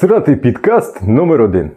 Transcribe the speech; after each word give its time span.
Всратий 0.00 0.36
підкаст 0.36 1.02
номер 1.02 1.42
один. 1.42 1.70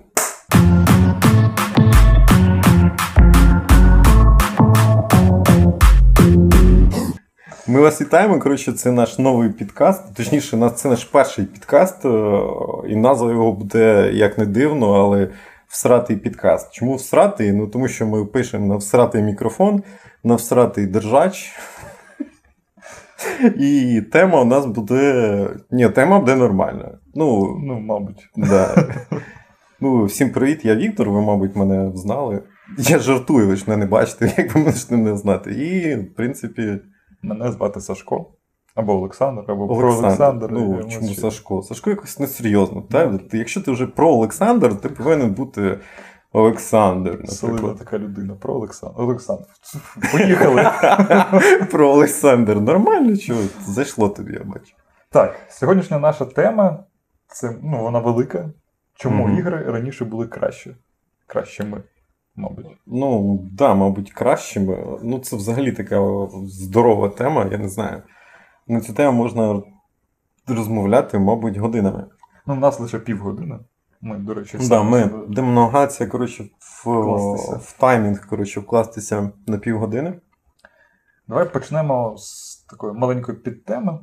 Ми 7.68 7.80
вас 7.80 8.02
вітаємо. 8.02 8.40
Коротше, 8.40 8.72
це 8.72 8.92
наш 8.92 9.20
новий 9.20 9.50
підкаст. 9.50 10.16
Точніше, 10.16 10.70
це 10.76 10.90
наш 10.90 11.04
перший 11.04 11.46
підкаст, 11.46 12.06
е, 12.06 12.40
і 12.88 12.96
назва 12.96 13.32
його 13.32 13.52
буде 13.52 14.12
як 14.14 14.38
не 14.38 14.46
дивно, 14.46 14.94
але 14.94 15.30
всратий 15.68 16.18
підкаст. 16.18 16.74
Чому 16.74 16.96
всратий? 16.96 17.52
Ну 17.52 17.68
тому 17.68 17.88
що 17.88 18.08
ми 18.08 18.26
пишемо 18.26 18.68
на 18.68 18.76
всратий 18.76 19.24
мікрофон, 19.24 19.84
на 20.24 20.36
всратий 20.36 20.88
держач. 20.88 21.52
І 23.58 24.02
тема 24.12 24.42
у 24.42 24.46
нас 24.46 24.66
буде. 24.66 25.48
Ні, 25.72 25.90
тема 25.90 26.20
буде 26.20 26.36
нормальна. 26.36 26.92
Ну, 27.14 27.60
ну 27.64 27.80
мабуть. 27.80 28.30
Да. 28.36 28.76
Ну, 29.80 30.06
Всім 30.06 30.30
привіт, 30.32 30.66
я 30.66 30.76
Віктор, 30.76 31.10
ви, 31.10 31.22
мабуть, 31.22 31.56
мене 31.56 31.92
знали. 31.96 32.44
Я 32.78 33.00
жартую, 33.00 33.48
ви 33.48 33.56
ж 33.56 33.64
мене 33.68 33.86
не 33.86 33.92
бачите, 33.92 34.34
як 34.38 34.56
ви 34.56 34.62
можете 34.62 34.98
не 34.98 35.18
знати. 35.18 35.52
І, 35.52 35.96
в 35.96 36.16
принципі. 36.16 36.80
Мене 37.22 37.52
звати 37.52 37.82
Сашко. 37.82 38.26
Або 38.76 38.94
Олександр, 38.94 39.44
або 39.48 39.64
Олександр. 39.64 39.80
про 39.80 39.94
Олександр. 39.94 40.48
Ну, 40.52 40.90
Чому 40.90 41.08
ще. 41.08 41.22
Сашко? 41.22 41.62
Сашко 41.62 41.90
якось 41.90 42.20
несерйозно. 42.20 42.82
Так? 42.82 43.22
Якщо 43.34 43.62
ти 43.62 43.72
вже 43.72 43.88
про 43.88 44.10
Олександр, 44.10 44.76
ти 44.76 44.90
повинен 44.90 45.34
бути 45.34 45.80
Олександр. 46.32 47.20
Солидна 47.28 47.74
така 47.74 47.98
людина. 47.98 48.36
Про 48.36 48.54
Олександр. 48.54 48.96
Олександр. 48.98 49.46
Поїхали. 50.12 50.70
Про 51.72 51.90
Олександр. 51.90 52.62
Нормально, 52.62 53.18
чого? 53.18 53.42
Зайшло 53.68 54.10
тобі, 54.10 54.34
я 54.34 54.44
бачу. 54.44 54.74
Так, 55.10 55.36
сьогоднішня 55.50 56.00
наша 56.00 56.26
тема 56.26 56.84
це 57.34 57.56
ну, 57.62 57.82
вона 57.82 58.00
велика. 58.00 58.50
Чому 58.96 59.28
mm-hmm. 59.28 59.40
ігри 59.40 59.64
раніше 59.68 60.06
були 60.06 60.28
краще? 60.28 60.76
Кращими, 61.28 61.84
мабуть. 62.36 62.68
Ну, 62.86 63.38
так, 63.38 63.54
да, 63.54 63.74
мабуть, 63.74 64.12
кращими. 64.12 64.98
Ну, 65.04 65.20
це 65.20 65.36
взагалі 65.36 65.72
така 65.72 66.28
здорова 66.46 67.10
тема, 67.10 67.48
я 67.52 67.58
не 67.58 67.70
знаю. 67.70 68.02
На 68.68 68.82
цю 68.82 68.94
тему 68.94 69.12
можна 69.12 69.62
розмовляти, 70.48 71.20
мабуть, 71.20 71.58
годинами. 71.58 72.06
Ну, 72.46 72.54
у 72.54 72.58
нас 72.58 72.80
лише 72.80 73.00
півгодини. 73.00 73.60
Ми, 74.02 74.18
до 74.18 74.34
речі, 74.34 74.58
да, 74.62 74.84
ми 74.84 75.12
демоногація, 75.28 76.10
коротше, 76.10 76.44
в, 76.60 76.90
в 77.58 77.76
таймінг 77.80 78.28
коротше, 78.28 78.60
вкластися 78.60 79.32
на 79.48 79.58
півгодини. 79.58 80.14
Давай 81.28 81.54
почнемо 81.54 82.16
з 82.18 82.58
такої 82.70 82.94
маленької 82.94 83.38
підтеми. 83.38 84.00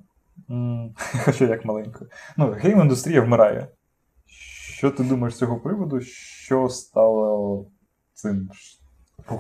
Хоча 1.25 1.45
як 1.49 1.65
маленької. 1.65 2.11
Ну, 2.37 2.47
гейм-індустрія 2.47 3.25
вмирає. 3.25 3.67
Що 4.27 4.91
ти 4.91 5.03
думаєш 5.03 5.35
з 5.35 5.39
цього 5.39 5.57
приводу? 5.57 6.01
Що 6.01 6.69
стало 6.69 7.67
цим 8.15 8.51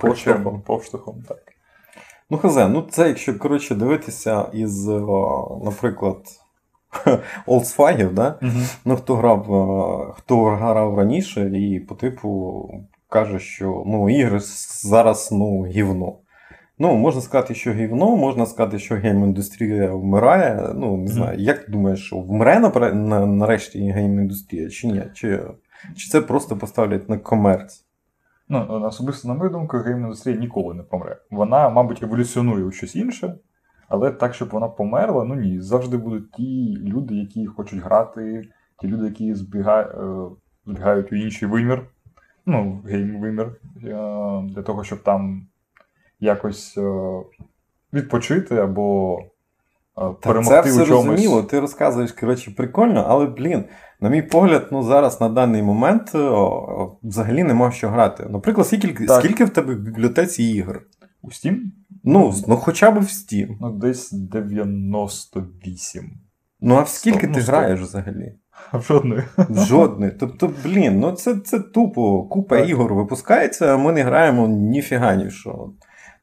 поштовхом? 0.00 0.62
Поштовхом, 0.62 1.22
так. 1.28 1.52
Ну, 2.30 2.38
хазе, 2.38 2.68
ну 2.68 2.82
це 2.90 3.08
якщо 3.08 3.38
коротше, 3.38 3.74
дивитися 3.74 4.42
із, 4.52 4.86
наприклад, 5.64 6.18
олдсфагів, 7.46 8.14
да? 8.14 8.38
Uh-huh. 8.42 8.76
ну 8.84 8.96
хто 8.96 9.16
грав 9.16 10.14
хто 10.16 10.44
грав 10.44 10.98
раніше, 10.98 11.50
і 11.58 11.80
по 11.80 11.94
типу 11.94 12.70
каже, 13.08 13.38
що 13.38 13.82
ну, 13.86 14.10
ігри 14.10 14.40
зараз 14.82 15.28
ну, 15.32 15.66
гівно. 15.66 16.14
Ну, 16.82 16.96
можна 16.96 17.20
сказати, 17.20 17.54
що 17.54 17.72
гівно, 17.72 18.16
можна 18.16 18.46
сказати, 18.46 18.78
що 18.78 18.94
гейм-індустрія 18.94 20.00
вмирає. 20.00 20.72
Ну, 20.74 20.96
не 20.96 21.08
знаю, 21.08 21.38
mm-hmm. 21.38 21.42
як 21.42 21.64
ти 21.64 21.72
думаєш, 21.72 22.06
що 22.06 22.18
вмре 22.18 22.60
на, 22.60 22.92
на, 22.92 23.26
нарешті 23.26 23.78
гейм-індустрія, 23.78 24.70
чи 24.70 24.86
ні? 24.86 25.02
Чи 25.14 25.40
чи 25.96 26.08
це 26.08 26.20
просто 26.20 26.56
поставлять 26.56 27.08
на 27.08 27.18
комерц? 27.18 27.84
Ну, 28.48 28.82
особисто, 28.84 29.28
на 29.28 29.34
мою 29.34 29.50
думку, 29.50 29.76
гейм-індустрія 29.76 30.38
ніколи 30.38 30.74
не 30.74 30.82
помре. 30.82 31.16
Вона, 31.30 31.68
мабуть, 31.68 32.02
еволюціонує 32.02 32.64
у 32.64 32.70
щось 32.70 32.96
інше, 32.96 33.34
але 33.88 34.10
так, 34.10 34.34
щоб 34.34 34.48
вона 34.48 34.68
померла, 34.68 35.24
ну 35.24 35.34
ні. 35.34 35.60
Завжди 35.60 35.96
будуть 35.96 36.32
ті 36.32 36.76
люди, 36.76 37.14
які 37.14 37.46
хочуть 37.46 37.82
грати, 37.82 38.48
ті 38.80 38.88
люди, 38.88 39.04
які 39.04 39.34
збігають, 39.34 39.92
збігають 40.66 41.12
у 41.12 41.16
інший 41.16 41.48
вимір, 41.48 41.86
ну, 42.46 42.82
гейм-вимір, 42.84 43.50
для 44.54 44.62
того, 44.62 44.84
щоб 44.84 45.02
там 45.02 45.46
якось 46.20 46.78
е, 46.78 47.20
відпочити 47.92 48.56
або 48.56 49.18
е, 49.98 50.02
перемогти 50.22 50.62
Це 50.62 50.70
все 50.70 50.82
у 50.82 50.86
чомусь. 50.86 51.04
зрозуміло, 51.04 51.42
ти 51.42 51.60
розказуєш, 51.60 52.12
коротше, 52.12 52.50
прикольно, 52.56 53.04
але, 53.08 53.26
блін, 53.26 53.64
на 54.00 54.08
мій 54.08 54.22
погляд, 54.22 54.68
ну 54.70 54.82
зараз 54.82 55.20
на 55.20 55.28
даний 55.28 55.62
момент 55.62 56.14
о, 56.14 56.96
взагалі 57.02 57.44
нема 57.44 57.72
що 57.72 57.88
грати. 57.88 58.26
Наприклад, 58.30 58.66
скільки 58.66 59.08
скільки 59.08 59.44
в 59.44 59.50
тебе 59.50 59.74
в 59.74 59.78
бібліотеці 59.78 60.44
ігор? 60.44 60.82
У 61.22 61.28
Steam? 61.28 61.56
Ну, 62.04 62.34
ну 62.48 62.56
хоча 62.56 62.90
б 62.90 62.98
в 62.98 63.02
Steam. 63.02 63.56
Ну, 63.60 63.70
десь 63.70 64.12
98. 64.12 66.10
Ну, 66.60 66.74
а 66.74 66.82
в 66.82 66.88
скільки 66.88 67.26
100, 67.26 67.34
ти 67.34 67.40
ну, 67.40 67.46
граєш 67.46 67.80
взагалі? 67.80 68.34
Жодної. 68.88 69.22
Жодної. 69.50 70.12
Тобто, 70.20 70.50
блін, 70.64 71.00
ну 71.00 71.12
це 71.12 71.36
це 71.36 71.58
тупо. 71.60 72.22
Купа 72.22 72.58
так. 72.58 72.68
ігор 72.68 72.94
випускається, 72.94 73.74
а 73.74 73.76
ми 73.76 73.92
не 73.92 74.02
граємо 74.02 74.48
ніфіга 74.48 75.14
ні 75.14 75.30
що. 75.30 75.70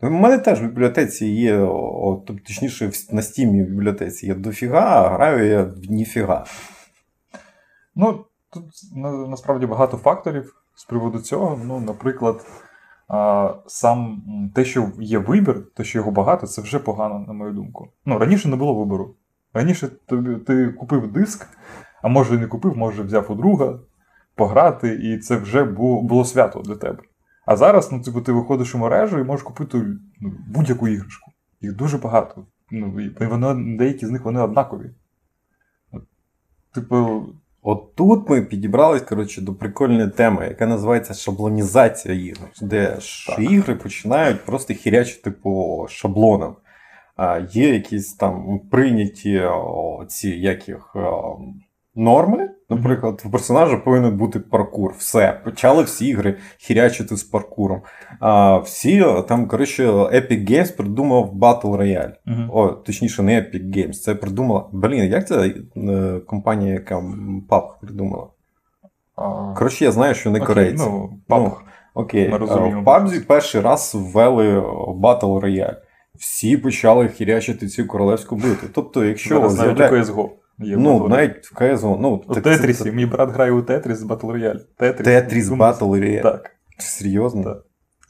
У 0.02 0.10
мене 0.10 0.38
теж 0.38 0.62
в 0.62 0.64
бібліотеці 0.64 1.26
є, 1.26 1.58
о, 1.58 2.24
точніше, 2.46 2.92
на 3.12 3.22
стімі 3.22 3.64
в 3.64 3.68
бібліотеці 3.68 4.28
є 4.28 4.36
дофіга, 4.36 4.80
а 4.80 5.10
граю 5.10 5.48
я 5.48 5.64
в 5.64 5.92
ніфіга. 5.92 6.46
Ну, 7.96 8.26
тут 8.54 8.66
насправді 9.30 9.66
багато 9.66 9.98
факторів 9.98 10.56
з 10.76 10.86
приводу 10.86 11.20
цього. 11.20 11.60
Ну, 11.66 11.80
Наприклад, 11.80 12.46
сам 13.68 14.22
те, 14.56 14.66
що 14.66 14.92
є 15.00 15.18
вибір, 15.18 15.64
те, 15.76 15.84
що 15.84 16.00
його 16.00 16.12
багато, 16.12 16.48
це 16.48 16.62
вже 16.62 16.80
погано, 16.80 17.26
на 17.28 17.34
мою 17.34 17.54
думку. 17.54 17.88
Ну, 18.06 18.20
Раніше 18.20 18.50
не 18.50 18.56
було 18.56 18.74
вибору. 18.74 19.16
Раніше 19.54 19.88
ти, 19.88 20.36
ти 20.48 20.70
купив 20.70 21.12
диск, 21.12 21.48
а 22.02 22.08
може 22.08 22.36
і 22.36 22.38
не 22.38 22.48
купив, 22.48 22.78
може 22.78 23.04
взяв 23.04 23.32
у 23.32 23.36
друга 23.36 23.80
пограти, 24.36 24.96
і 24.96 25.20
це 25.20 25.38
вже 25.38 25.64
було 25.64 26.26
свято 26.26 26.60
для 26.60 26.76
тебе. 26.76 27.00
А 27.48 27.56
зараз, 27.56 27.92
ну, 27.92 28.02
типу, 28.02 28.22
ти 28.22 28.32
виходиш 28.32 28.76
у 28.76 28.78
мережу 28.78 29.20
і 29.20 29.24
можеш 29.24 29.44
купити 29.44 29.78
ну, 30.22 30.34
будь-яку 30.48 30.88
іграшку. 30.88 31.32
Їх 31.62 31.76
дуже 31.76 31.98
багато. 31.98 32.46
Ну, 32.72 33.02
і 33.02 33.26
вони, 33.26 33.78
Деякі 33.78 34.06
з 34.06 34.10
них 34.10 34.26
вони 34.26 34.42
однакові. 34.42 34.92
Типу. 36.74 37.26
От 37.62 37.96
тут 37.96 38.30
ми 38.30 38.42
підібрались 38.42 39.02
коротше, 39.02 39.42
до 39.42 39.54
прикольної 39.54 40.10
теми, 40.10 40.48
яка 40.48 40.68
називається 40.68 41.14
шаблонізація 41.14 42.16
ігор, 42.16 42.50
де 42.62 42.98
так. 43.28 43.40
ігри 43.40 43.76
починають 43.76 44.46
просто 44.46 44.74
хірячити 44.74 45.32
по 45.32 45.86
шаблонам. 45.90 46.56
Є 47.52 47.74
якісь 47.74 48.14
там 48.14 48.60
прийняті 48.60 49.50
ці 50.08 50.30
яких 50.30 50.96
норми. 51.98 52.50
Наприклад, 52.70 53.22
в 53.26 53.32
персонажа 53.32 53.78
повинен 53.78 54.18
бути 54.18 54.40
паркур. 54.40 54.94
Все. 54.98 55.42
Почали 55.44 55.84
всі 55.84 56.08
ігри 56.08 56.38
хірячити 56.58 57.18
з 57.18 57.24
паркуром. 57.24 57.82
А 58.20 58.58
всі 58.58 59.06
там, 59.28 59.48
коротше, 59.48 59.88
Epic 59.92 60.52
Games 60.52 60.78
придумав 60.78 61.34
Battle 61.34 61.78
Royale. 61.78 62.12
Uh-huh. 62.28 62.48
О, 62.52 62.68
точніше, 62.70 63.24
не 63.24 63.42
Epic 63.42 63.64
Games. 63.78 63.94
Це 63.94 64.16
придумала. 64.16 64.70
Блін, 64.72 65.12
як 65.12 65.28
це 65.28 65.54
е, 65.78 66.20
компанія, 66.28 66.74
яка 66.74 66.98
PUBG 67.50 67.68
придумала? 67.82 68.28
Uh, 69.18 69.54
коротше, 69.54 69.86
я 69.86 69.92
знаю, 69.92 70.16
що 70.16 70.32
не 70.32 70.40
okay, 70.40 70.46
корейці. 70.46 70.86
Ну, 70.88 71.10
PUBG. 71.30 71.44
Ну, 71.44 71.52
Окей, 71.94 72.30
в 72.30 72.34
PUBG 72.34 73.26
перший 73.26 73.62
раз 73.62 73.96
ввели 73.96 74.60
Battle 74.88 75.42
Royale. 75.42 75.76
Всі 76.16 76.58
почали 76.58 77.08
хірячити 77.08 77.68
цю 77.68 77.88
королевську 77.88 78.36
битву. 78.36 78.70
Тобто, 78.74 79.06
якщо 79.06 79.50
з'являє... 79.50 80.04
Є 80.60 80.78
ну, 80.78 81.08
навіть 81.08 81.46
в 81.46 81.56
КС, 81.56 81.84
Ну, 81.84 82.24
У 82.28 82.36
Тетрісі. 82.36 82.84
Це... 82.84 82.92
Мій 82.92 83.06
брат 83.06 83.30
грає 83.30 83.52
у 83.52 83.62
Тетріс 83.62 84.00
Battle 84.00 84.32
Батл 84.32 84.60
Тетріс, 84.78 85.06
Тетріс 85.06 85.50
Батл 85.50 85.86
Royale? 85.86 86.22
Так. 86.22 86.52
Серйозно? 86.78 87.44
Так. 87.44 87.64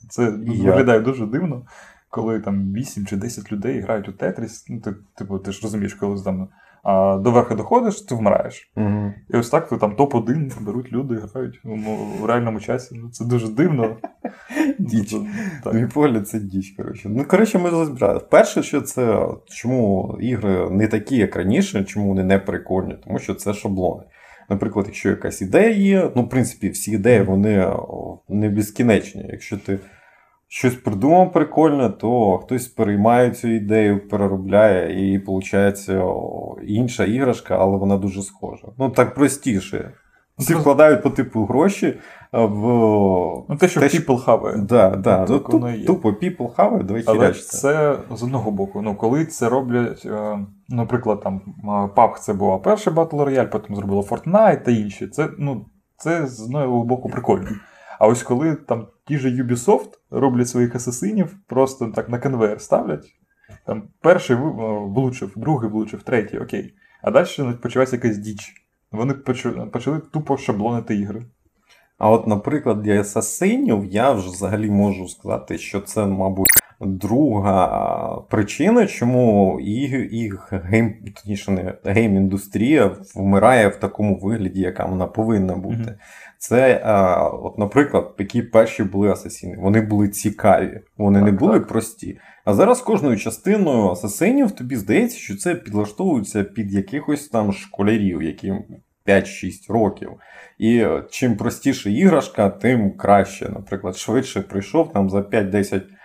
Це 0.10 0.24
Я... 0.46 0.72
виглядає 0.72 1.00
дуже 1.00 1.26
дивно, 1.26 1.66
коли 2.10 2.40
там 2.40 2.74
8 2.74 3.06
чи 3.06 3.16
10 3.18 3.52
людей 3.52 3.82
грають 3.82 4.10
у 4.10 4.12
Тетріс. 4.12 4.66
Ну, 4.70 4.80
ти, 4.80 4.96
типу, 5.18 5.40
ти 5.40 5.52
ж 5.52 5.60
розумієш, 5.64 5.94
коли 5.94 6.24
там 6.24 6.50
а 6.88 7.18
до 7.18 7.32
верха 7.32 7.56
доходиш, 7.56 8.02
ти 8.02 8.16
вмираєш. 8.16 8.72
Угу. 8.76 9.14
І 9.30 9.38
ось 9.38 9.50
так 9.50 9.80
там 9.80 9.96
топ-1 9.96 10.64
беруть 10.64 10.92
люди, 10.92 11.16
грають 11.34 11.60
в 12.22 12.26
реальному 12.26 12.60
часі. 12.60 12.96
Ну, 13.04 13.10
Це 13.10 13.26
дуже 13.26 13.48
дивно. 13.48 13.96
Діч. 14.80 15.16
Мій 15.74 15.88
погляд, 15.94 16.28
це 16.28 16.40
діч. 16.40 16.74
коротше. 16.78 17.10
Ну, 17.10 17.26
коротше, 17.26 17.60
ми 17.60 17.70
розбирали. 17.70 18.20
Перше, 18.20 18.64
що 18.64 18.82
це 18.82 19.28
чому 19.46 20.18
ігри 20.22 20.70
не 20.70 20.88
такі, 20.88 21.18
як 21.18 21.36
раніше, 21.36 21.84
чому 21.84 22.08
вони 22.08 22.24
не 22.24 22.40
прикольні, 22.40 22.96
тому 23.04 23.20
що 23.20 23.36
це 23.36 23.54
шаблони. 23.54 24.04
Наприклад, 24.50 24.86
якщо 24.86 25.10
якась 25.10 25.42
ідея 25.42 25.70
є, 25.70 26.12
ну, 26.16 26.24
в 26.24 26.30
принципі, 26.30 26.70
всі 26.70 26.92
ідеї 26.92 27.22
вони 27.22 27.74
не 28.30 28.50
безкінечні. 28.50 29.26
Якщо 29.30 29.58
ти 29.58 29.80
щось 30.48 30.76
придумав 30.76 31.32
прикольне, 31.32 31.90
то 31.90 32.38
хтось 32.38 32.68
переймає 32.68 33.32
цю 33.32 33.48
ідею, 33.48 34.08
переробляє, 34.10 35.10
і 35.12 35.18
виходить 35.18 35.90
інша 36.68 37.04
іграшка, 37.06 37.58
але 37.58 37.78
вона 37.78 37.98
дуже 37.98 38.22
схожа. 38.22 38.68
Ну, 38.78 38.90
так 38.90 39.16
простіше. 39.16 39.92
Всі 40.38 40.56
вкладають 40.56 41.04
по 41.04 41.10
типу 41.10 41.46
гроші 41.46 41.98
в. 42.32 42.62
Ну, 43.50 43.58
те, 43.60 43.68
що 43.68 43.80
Те, 43.80 43.88
people 43.88 44.18
хаває. 44.18 44.58
Да, 44.58 44.90
да. 44.90 45.26
Ну, 45.30 45.42
Ну, 45.54 45.60
так 45.60 45.86
тупо 45.86 46.10
people 46.10 46.54
хавають, 46.56 46.86
давай 46.86 47.04
Але 47.06 47.20
хірячиться. 47.20 47.58
це 47.58 47.98
з 48.16 48.24
одного 48.24 48.52
боку. 48.52 48.82
Ну, 48.82 48.96
коли 48.96 49.26
це 49.26 49.50
роблять, 49.50 50.06
е, 50.06 50.40
наприклад, 50.70 51.22
там 51.24 51.42
PUBG 51.96 52.20
це 52.20 52.34
була 52.34 52.58
перша 52.58 52.92
Battle 52.92 53.26
Royale, 53.26 53.50
потім 53.50 53.76
зробила 53.76 54.02
Fortnite 54.02 54.64
та 54.64 54.72
інші. 54.72 55.08
Це, 55.08 55.30
ну, 55.40 55.66
це 55.98 56.28
з 56.28 56.42
одного 56.44 56.84
боку 56.84 57.10
прикольно. 57.10 57.48
А 58.00 58.08
ось 58.08 58.24
коли 58.24 58.56
там 58.56 58.88
ті 59.06 59.18
же 59.18 59.44
Ubisoft 59.44 59.90
роблять 60.12 60.50
своїх 60.50 60.76
асасинів, 60.76 61.36
просто 61.48 61.92
так 61.96 62.10
на 62.10 62.20
конвейер 62.20 62.62
ставлять. 62.62 63.06
Там 63.66 63.84
перший 64.02 64.36
влучив, 64.36 65.34
другий 65.36 65.70
влучив, 65.70 66.04
третій, 66.04 66.38
окей. 66.38 66.74
А 67.02 67.12
далі 67.12 67.28
почалася 67.62 67.96
якась 67.96 68.18
діч. 68.18 68.54
Вони 68.92 69.14
почали 69.72 70.00
тупо 70.00 70.38
шаблонити 70.38 70.96
ігри. 70.96 71.26
А 71.98 72.10
от, 72.10 72.28
наприклад, 72.28 72.82
для 72.82 73.00
асасинів 73.02 73.86
я 73.86 74.12
вже 74.12 74.30
взагалі 74.30 74.72
можу 74.72 75.08
сказати, 75.08 75.58
що 75.58 75.82
це, 75.82 76.06
мабуть, 76.06 76.48
друга 76.80 78.22
причина, 78.30 78.86
чому 78.88 79.60
їх, 80.12 80.54
гейм, 80.54 80.96
точніше, 81.16 81.52
не 81.52 81.74
гейм-індустрія 81.86 82.96
вмирає 83.16 83.68
в 83.68 83.76
такому 83.76 84.20
вигляді, 84.20 84.62
яка 84.62 84.86
вона 84.86 85.08
повинна 85.08 85.56
бути. 85.56 85.76
Мгм. 85.76 85.96
Це, 86.38 86.82
а, 86.84 87.24
от, 87.28 87.58
наприклад, 87.58 88.16
які 88.20 88.42
перші 88.42 88.84
були 88.84 89.10
асасіни. 89.10 89.58
Вони 89.60 89.82
були 89.82 90.10
цікаві, 90.10 90.82
вони 90.98 91.22
не 91.22 91.32
були 91.32 91.60
так. 91.60 91.68
прості. 91.68 92.20
А 92.46 92.54
зараз 92.54 92.82
кожною 92.82 93.18
частиною 93.18 93.90
асасинів 93.90 94.52
тобі 94.52 94.76
здається, 94.76 95.18
що 95.18 95.36
це 95.36 95.56
підлаштовується 95.56 96.44
під 96.44 96.74
якихось 96.74 97.28
там 97.28 97.54
школярів, 97.54 98.24
яким 98.24 98.64
5-6 99.08 99.74
років. 99.74 100.12
І 100.58 100.78
е, 100.78 101.04
чим 101.10 101.38
простіша 101.38 101.90
іграшка, 101.90 102.50
тим 102.50 102.98
краще. 102.98 103.50
Наприклад, 103.50 103.98
швидше 103.98 104.42
прийшов 104.42 104.94
там 104.94 105.10
за 105.10 105.20
5-10 105.20 105.76
а, 105.76 105.97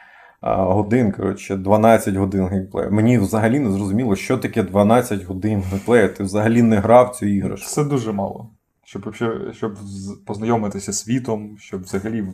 годин, 0.43 1.13
коротше, 1.13 1.57
12 1.57 2.15
годин 2.15 2.47
геймплею. 2.47 2.93
Мені 2.93 3.19
взагалі 3.19 3.61
не 3.61 3.71
зрозуміло, 3.71 4.17
що 4.17 4.39
таке 4.39 4.63
12 4.63 5.25
годин 5.25 5.61
геймплею. 5.61 6.15
Ти 6.15 6.25
взагалі 6.25 6.63
не 6.63 6.77
грав 6.77 7.11
в 7.11 7.17
цю 7.17 7.27
іграшку. 7.27 7.69
Це 7.69 7.85
дуже 7.85 8.13
мало. 8.13 8.51
Щоб, 8.85 9.15
щоб 9.53 9.79
познайомитися 10.27 10.93
з 10.93 10.99
світом, 10.99 11.57
щоб 11.59 11.83
взагалі 11.83 12.25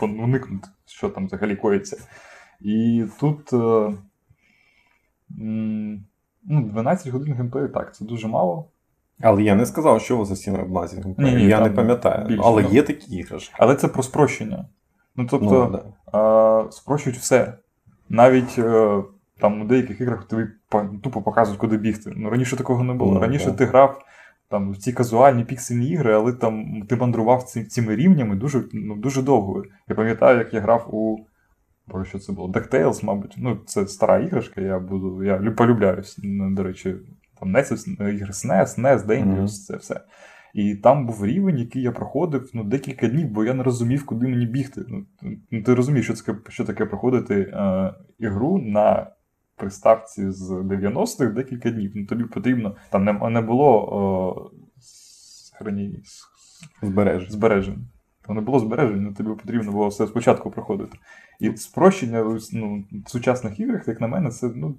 уникнути, 0.00 0.68
що 0.86 1.08
там 1.08 1.26
взагалі 1.26 1.56
коїться. 1.56 1.96
І 2.60 3.04
тут 3.20 3.52
е, 3.52 3.94
ну, 6.44 6.62
12 6.62 7.08
годин 7.08 7.34
геймплею, 7.34 7.68
так, 7.68 7.94
це 7.94 8.04
дуже 8.04 8.28
мало. 8.28 8.68
Але 9.20 9.42
я 9.42 9.54
не 9.54 9.66
сказав, 9.66 10.02
що 10.02 10.20
Assassin's 10.20 10.56
Creed 10.56 10.68
12 10.68 11.04
геймплею. 11.04 11.48
Я 11.48 11.60
не 11.60 11.70
пам'ятаю. 11.70 12.28
більше, 12.28 12.42
але 12.44 12.62
ну. 12.62 12.68
є 12.68 12.82
такі 12.82 13.16
іграшки. 13.16 13.54
Але 13.58 13.74
це 13.74 13.88
про 13.88 14.02
спрощення. 14.02 14.64
Ну, 15.16 15.26
тобто, 15.30 15.70
Ну, 15.72 15.80
да. 16.12 16.70
спрощують 16.70 17.18
все. 17.18 17.54
Навіть 18.08 18.54
е, 18.58 19.02
там 19.40 19.60
у 19.60 19.64
деяких 19.64 20.00
іграх 20.00 20.24
тобі 20.24 20.46
тупо 21.02 21.22
показують, 21.22 21.60
куди 21.60 21.76
бігти. 21.76 22.12
Ну, 22.16 22.30
раніше 22.30 22.56
такого 22.56 22.84
не 22.84 22.94
було. 22.94 23.12
Ну, 23.14 23.20
раніше 23.20 23.46
так. 23.46 23.56
ти 23.56 23.64
грав 23.64 24.02
там, 24.50 24.70
в 24.72 24.76
ці 24.76 24.92
казуальні 24.92 25.44
піксельні 25.44 25.88
ігри, 25.88 26.14
але 26.14 26.32
там 26.32 26.82
ти 26.88 26.96
мандрував 26.96 27.42
ці, 27.42 27.64
цими 27.64 27.96
рівнями 27.96 28.36
дуже, 28.36 28.64
ну, 28.72 28.96
дуже 28.96 29.22
довго. 29.22 29.62
Я 29.88 29.94
пам'ятаю, 29.96 30.38
як 30.38 30.54
я 30.54 30.60
грав 30.60 30.94
у. 30.94 31.18
Бо 31.88 32.04
що 32.04 32.18
це 32.18 32.32
було? 32.32 32.48
DuckTales, 32.48 33.04
мабуть. 33.04 33.34
Ну, 33.38 33.58
це 33.66 33.86
стара 33.86 34.18
іграшка, 34.18 34.60
я 34.60 34.78
буду. 34.78 35.24
Я 35.24 35.36
лю- 35.38 35.54
полюбляю, 35.54 36.02
ну, 36.22 36.50
до 36.54 36.62
речі, 36.62 36.94
там 37.40 37.56
NES, 37.56 37.88
ігри 38.14 38.30
SNES, 38.32 38.80
NES, 38.80 39.06
Dangerous, 39.06 39.24
Мгм. 39.36 39.46
це 39.48 39.76
все. 39.76 40.00
І 40.56 40.74
там 40.74 41.06
був 41.06 41.26
рівень, 41.26 41.58
який 41.58 41.82
я 41.82 41.92
проходив 41.92 42.50
ну, 42.54 42.64
декілька 42.64 43.08
днів, 43.08 43.28
бо 43.28 43.44
я 43.44 43.54
не 43.54 43.62
розумів, 43.62 44.06
куди 44.06 44.28
мені 44.28 44.46
бігти. 44.46 44.84
Ну, 44.88 45.06
ну, 45.50 45.62
ти 45.62 45.74
розумієш, 45.74 46.06
що 46.06 46.14
таке, 46.14 46.50
що 46.50 46.64
таке 46.64 46.86
проходити 46.86 47.34
е, 47.34 47.94
ігру 48.18 48.58
на 48.58 49.10
приставці 49.56 50.30
з 50.30 50.50
90-х 50.50 51.26
декілька 51.26 51.70
днів. 51.70 51.92
Ну, 51.94 52.06
тобі 52.06 52.24
потрібно. 52.24 52.76
Там 52.90 53.04
не, 53.04 53.30
не 53.30 53.40
було 53.40 54.52
е, 55.60 55.66
Збережень. 56.82 57.30
збережень. 57.30 57.88
Там 58.26 58.36
не 58.36 58.42
було 58.42 58.58
збережень, 58.58 59.02
ну, 59.02 59.12
тобі 59.12 59.30
потрібно 59.30 59.72
було 59.72 59.88
все 59.88 60.06
спочатку 60.06 60.50
проходити. 60.50 60.98
І 61.40 61.56
спрощення 61.56 62.38
ну, 62.52 62.84
в 63.06 63.10
сучасних 63.10 63.60
іграх, 63.60 63.88
як 63.88 64.00
на 64.00 64.06
мене, 64.06 64.30
це, 64.30 64.50
ну, 64.54 64.76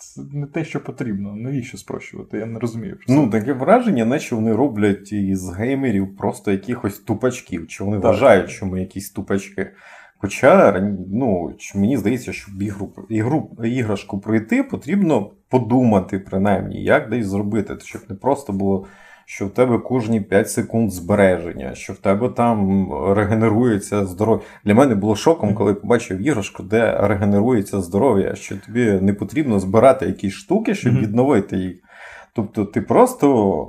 це 0.00 0.22
не 0.32 0.46
те, 0.46 0.64
що 0.64 0.84
потрібно. 0.84 1.36
Навіщо 1.36 1.78
спрощувати? 1.78 2.38
Я 2.38 2.46
не 2.46 2.58
розумію. 2.58 2.96
просто. 2.96 3.14
Ну, 3.14 3.30
таке 3.30 3.52
враження, 3.52 4.04
наче 4.04 4.34
вони 4.34 4.52
роблять 4.52 5.12
із 5.12 5.50
геймерів 5.50 6.16
просто 6.16 6.50
якихось 6.50 6.98
тупачків, 6.98 7.66
чи 7.68 7.84
вони 7.84 7.96
Так. 7.96 8.04
вважають, 8.04 8.50
що 8.50 8.66
ми 8.66 8.80
якісь 8.80 9.10
тупачки. 9.10 9.70
Хоча 10.18 10.80
ну, 11.08 11.54
мені 11.74 11.96
здається, 11.96 12.32
щоб 12.32 12.62
ігру, 12.62 12.92
ігру, 13.08 13.50
іграшку 13.64 14.18
пройти, 14.20 14.62
потрібно 14.62 15.30
подумати, 15.48 16.18
принаймні, 16.18 16.82
як 16.84 17.10
десь 17.10 17.26
зробити, 17.26 17.76
щоб 17.84 18.02
не 18.08 18.14
просто 18.16 18.52
було, 18.52 18.86
що 19.30 19.46
в 19.46 19.50
тебе 19.50 19.78
кожні 19.78 20.20
5 20.20 20.50
секунд 20.50 20.92
збереження, 20.92 21.74
що 21.74 21.92
в 21.92 21.96
тебе 21.96 22.28
там 22.28 22.88
регенерується 23.14 24.06
здоров'я. 24.06 24.44
Для 24.64 24.74
мене 24.74 24.94
було 24.94 25.16
шоком, 25.16 25.54
коли 25.54 25.74
побачив 25.74 26.26
іграшку, 26.26 26.62
де 26.62 27.06
регенерується 27.06 27.80
здоров'я, 27.80 28.34
що 28.34 28.56
тобі 28.56 28.92
не 28.92 29.14
потрібно 29.14 29.60
збирати 29.60 30.06
якісь 30.06 30.32
штуки, 30.32 30.74
щоб 30.74 30.94
відновити 30.94 31.56
їх. 31.56 31.82
Тобто 32.32 32.64
ти 32.64 32.80
просто 32.80 33.66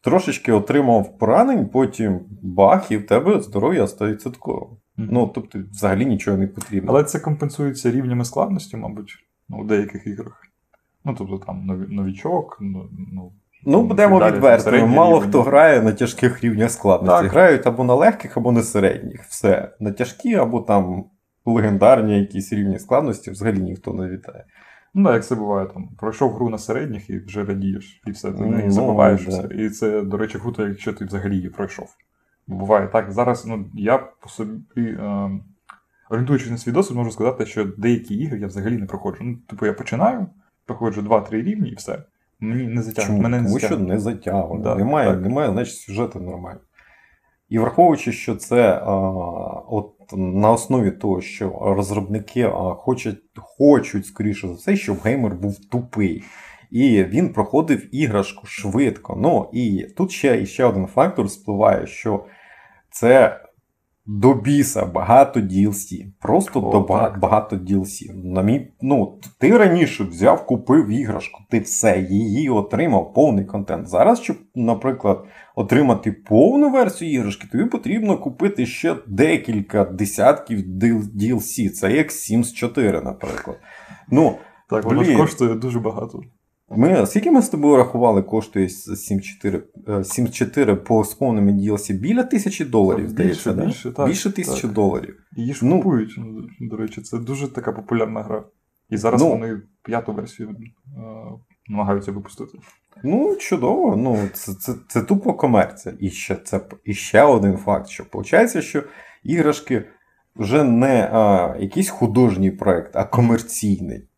трошечки 0.00 0.52
отримав 0.52 1.18
поранень, 1.18 1.66
потім 1.66 2.20
бах, 2.42 2.90
і 2.90 2.96
в 2.96 3.06
тебе 3.06 3.40
здоров'я 3.40 3.84
100%. 3.84 4.66
Мгм. 4.96 5.08
Ну, 5.12 5.30
тобто, 5.34 5.58
взагалі 5.70 6.06
нічого 6.06 6.36
не 6.36 6.46
потрібно. 6.46 6.92
Але 6.92 7.04
це 7.04 7.20
компенсується 7.20 7.90
рівнями 7.90 8.24
складності, 8.24 8.76
мабуть, 8.76 9.16
ну, 9.48 9.58
у 9.58 9.64
деяких 9.64 10.06
іграх. 10.06 10.42
Ну, 11.04 11.14
тобто 11.18 11.38
там 11.38 11.66
новічок, 11.88 12.58
ну, 13.12 13.32
ну, 13.66 13.82
будемо 13.82 14.26
відвертими. 14.26 14.86
Мало 14.86 15.16
рівень. 15.16 15.28
хто 15.28 15.42
грає 15.42 15.82
на 15.82 15.92
тяжких 15.92 16.44
рівнях 16.44 16.70
складності. 16.70 17.22
Так. 17.22 17.32
Грають 17.32 17.66
або 17.66 17.84
на 17.84 17.94
легких, 17.94 18.36
або 18.36 18.52
на 18.52 18.62
середніх. 18.62 19.22
Все. 19.22 19.72
На 19.80 19.92
тяжкі, 19.92 20.34
або 20.34 20.60
там 20.60 21.04
легендарні 21.46 22.18
якісь 22.18 22.52
рівні 22.52 22.78
складності 22.78 23.30
взагалі 23.30 23.58
ніхто 23.58 23.92
не 23.92 24.08
вітає. 24.10 24.44
Ну, 24.94 25.04
так, 25.04 25.14
як 25.14 25.24
це 25.24 25.34
буває, 25.34 25.66
там 25.66 25.88
пройшов 25.98 26.34
гру 26.34 26.50
на 26.50 26.58
середніх 26.58 27.10
і 27.10 27.18
вже 27.18 27.44
радієш, 27.44 28.02
і 28.06 28.10
все, 28.10 28.32
ти 28.32 28.36
Ну, 28.40 28.60
ну, 28.64 28.70
забуваєш 28.70 29.26
да. 29.26 29.30
все. 29.30 29.54
І 29.54 29.70
це, 29.70 30.02
до 30.02 30.16
речі, 30.16 30.38
круто, 30.38 30.66
якщо 30.66 30.92
ти 30.92 31.04
взагалі 31.04 31.36
її 31.36 31.48
пройшов. 31.48 31.88
Буває 32.46 32.88
так. 32.88 33.12
Зараз 33.12 33.46
ну, 33.46 33.66
я 33.74 33.98
по 33.98 34.28
собі, 34.28 34.60
е, 34.76 35.30
орієнтуючись 36.10 36.50
на 36.50 36.58
свій 36.58 36.72
досвід, 36.72 36.96
можу 36.96 37.10
сказати, 37.10 37.46
що 37.46 37.64
деякі 37.78 38.14
ігри 38.14 38.38
я 38.38 38.46
взагалі 38.46 38.78
не 38.78 38.86
проходжу. 38.86 39.24
Ну, 39.24 39.36
типу, 39.48 39.66
я 39.66 39.72
починаю, 39.72 40.26
проходжу 40.66 41.02
2-3 41.02 41.30
рівні 41.30 41.70
і 41.70 41.74
все. 41.74 42.02
Мені 42.44 42.66
не. 42.66 42.92
Чому? 42.92 43.20
Мене 43.20 43.40
не 43.40 43.46
Тому 43.46 43.58
що 43.58 43.78
не 43.78 43.98
затягує. 43.98 44.62
Да, 44.62 44.74
немає, 44.74 45.10
так. 45.10 45.22
немає, 45.22 45.52
значить, 45.52 45.74
сюжету 45.74 46.20
нормально. 46.20 46.60
І 47.48 47.58
враховуючи, 47.58 48.12
що 48.12 48.36
це 48.36 48.72
а, 48.72 48.92
от 49.68 49.94
на 50.16 50.50
основі 50.50 50.90
того, 50.90 51.20
що 51.20 51.58
розробники 51.76 52.42
а, 52.42 52.74
хочуть, 52.74 53.22
хочуть, 53.36 54.06
скоріше 54.06 54.48
за 54.48 54.54
все, 54.54 54.76
щоб 54.76 54.98
геймер 55.04 55.34
був 55.34 55.58
тупий. 55.70 56.24
І 56.70 57.04
він 57.04 57.32
проходив 57.32 57.94
іграшку 57.94 58.46
швидко. 58.46 59.16
Ну 59.18 59.50
і 59.52 59.86
тут 59.96 60.10
ще, 60.10 60.46
ще 60.46 60.64
один 60.64 60.86
фактор 60.86 61.30
спливає, 61.30 61.86
що 61.86 62.24
це 62.90 63.40
до 64.06 64.34
біса 64.34 64.86
багато 64.86 65.40
DLC. 65.40 66.06
Просто 66.20 66.60
О, 66.60 66.72
до 66.72 66.82
так. 66.82 67.18
багато 67.20 67.56
DLC. 67.56 68.24
На 68.24 68.42
мій, 68.42 68.72
ну, 68.82 69.18
ти 69.38 69.58
раніше 69.58 70.04
взяв, 70.04 70.46
купив 70.46 70.88
іграшку, 70.88 71.40
ти 71.50 71.60
все, 71.60 72.06
її 72.10 72.50
отримав, 72.50 73.14
повний 73.14 73.44
контент. 73.44 73.88
Зараз, 73.88 74.20
щоб, 74.20 74.36
наприклад, 74.54 75.24
отримати 75.54 76.12
повну 76.12 76.70
версію 76.70 77.12
іграшки, 77.12 77.48
тобі 77.52 77.64
потрібно 77.64 78.18
купити 78.18 78.66
ще 78.66 78.96
декілька 79.06 79.84
десятків 79.84 80.58
DLC. 81.16 81.70
Це 81.70 81.92
як 81.92 82.10
Sims 82.10 82.52
4, 82.52 83.00
наприклад. 83.00 83.56
Ну, 84.10 84.36
Так, 84.70 84.84
воно 84.84 85.04
ж 85.04 85.16
коштує 85.16 85.54
дуже 85.54 85.80
багато. 85.80 86.20
Ми, 86.76 87.06
скільки 87.06 87.30
ми 87.30 87.42
з 87.42 87.48
тобою 87.48 87.76
рахували, 87.76 88.22
коштує 88.22 88.66
Sims 88.66 89.20
4, 89.20 89.62
е, 89.88 89.92
Sims 89.92 90.30
4 90.30 90.76
по 90.76 91.04
з 91.04 91.14
повними 91.14 91.52
DLC? 91.52 91.98
Біля 92.00 92.22
тисячі 92.22 92.64
доларів, 92.64 93.08
здається, 93.08 93.52
більше, 93.52 93.66
більше, 93.66 93.92
так, 93.92 94.08
більше 94.08 94.32
тисячі 94.32 94.62
так. 94.62 94.72
доларів. 94.72 95.16
Її 95.36 95.54
ж 95.54 95.66
Ну. 95.66 95.76
купують, 95.76 96.14
ну, 96.18 96.42
до 96.60 96.76
речі, 96.76 97.00
це 97.00 97.18
дуже 97.18 97.48
така 97.48 97.72
популярна 97.72 98.22
гра. 98.22 98.44
І 98.90 98.96
зараз 98.96 99.22
Ну. 99.22 99.30
вони 99.30 99.60
п'яту 99.82 100.12
версію 100.12 100.48
е, 100.48 101.00
намагаються 101.68 102.12
випустити. 102.12 102.58
Ну, 103.04 103.36
чудово. 103.36 103.96
Ну, 103.96 104.18
це, 104.32 104.54
це, 104.54 104.72
це 104.88 105.02
тупо 105.02 105.34
комерція. 105.34 105.94
І 106.00 106.10
ще, 106.10 106.34
це, 106.34 106.60
і 106.84 106.94
ще 106.94 107.22
один 107.22 107.56
факт, 107.56 107.88
що 107.88 108.04
виходить, 108.12 108.62
що 108.64 108.82
іграшки 109.24 109.84
вже 110.36 110.64
не 110.64 111.10
а, 111.12 111.54
якийсь 111.60 111.88
художній 111.88 112.50
проект, 112.50 112.96
а 112.96 113.04
комерційний. 113.04 114.08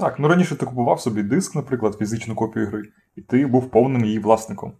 Так, 0.00 0.18
ну 0.18 0.28
раніше 0.28 0.56
ти 0.56 0.66
купував 0.66 1.00
собі 1.00 1.22
диск, 1.22 1.54
наприклад, 1.54 1.96
фізичну 1.98 2.34
копію 2.34 2.66
гри, 2.66 2.82
і 3.16 3.20
ти 3.20 3.46
був 3.46 3.70
повним 3.70 4.04
її 4.04 4.18
власником. 4.18 4.72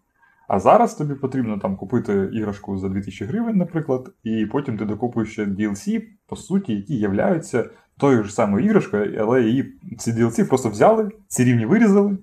А 0.48 0.60
зараз 0.60 0.94
тобі 0.94 1.14
потрібно 1.14 1.58
там 1.58 1.76
купити 1.76 2.30
іграшку 2.32 2.78
за 2.78 2.88
2000 2.88 3.24
гривень, 3.24 3.56
наприклад, 3.56 4.10
і 4.24 4.46
потім 4.46 4.78
ти 4.78 4.84
докупуєш 4.84 5.32
ще 5.32 5.44
DLC, 5.44 6.02
по 6.26 6.36
суті, 6.36 6.74
які 6.74 6.96
являються 6.96 7.70
тою 7.98 8.24
ж 8.24 8.34
самою 8.34 8.66
іграшкою, 8.66 9.16
але 9.20 9.42
її 9.42 9.74
ці 9.98 10.12
DLC 10.12 10.48
просто 10.48 10.68
взяли, 10.68 11.10
ці 11.28 11.44
рівні 11.44 11.66
вирізали, 11.66 12.18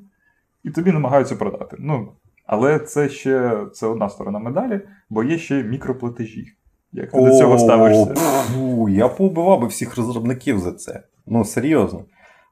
і 0.64 0.70
тобі 0.70 0.92
намагаються 0.92 1.36
продати. 1.36 1.78
Ну, 1.80 2.12
але 2.46 2.80
це 2.80 3.10
ще 3.10 3.66
це 3.74 3.88
одна 3.88 4.10
сторона 4.10 4.40
медалі, 4.40 4.82
бо 5.10 5.24
є 5.24 5.38
ще 5.38 5.64
мікроплатежі. 5.64 6.54
Як 6.94 7.12
ти 7.12 7.22
до 7.22 7.38
цього 7.38 7.60
ставишся? 7.60 8.16
Фу, 8.16 8.90
Я 8.90 9.08
поубивав 9.08 9.62
би 9.62 9.68
всіх 9.68 9.98
розробників 9.98 10.60
за 10.60 10.72
це. 10.72 11.04
Ну, 11.28 11.46
серйозно. 11.46 12.04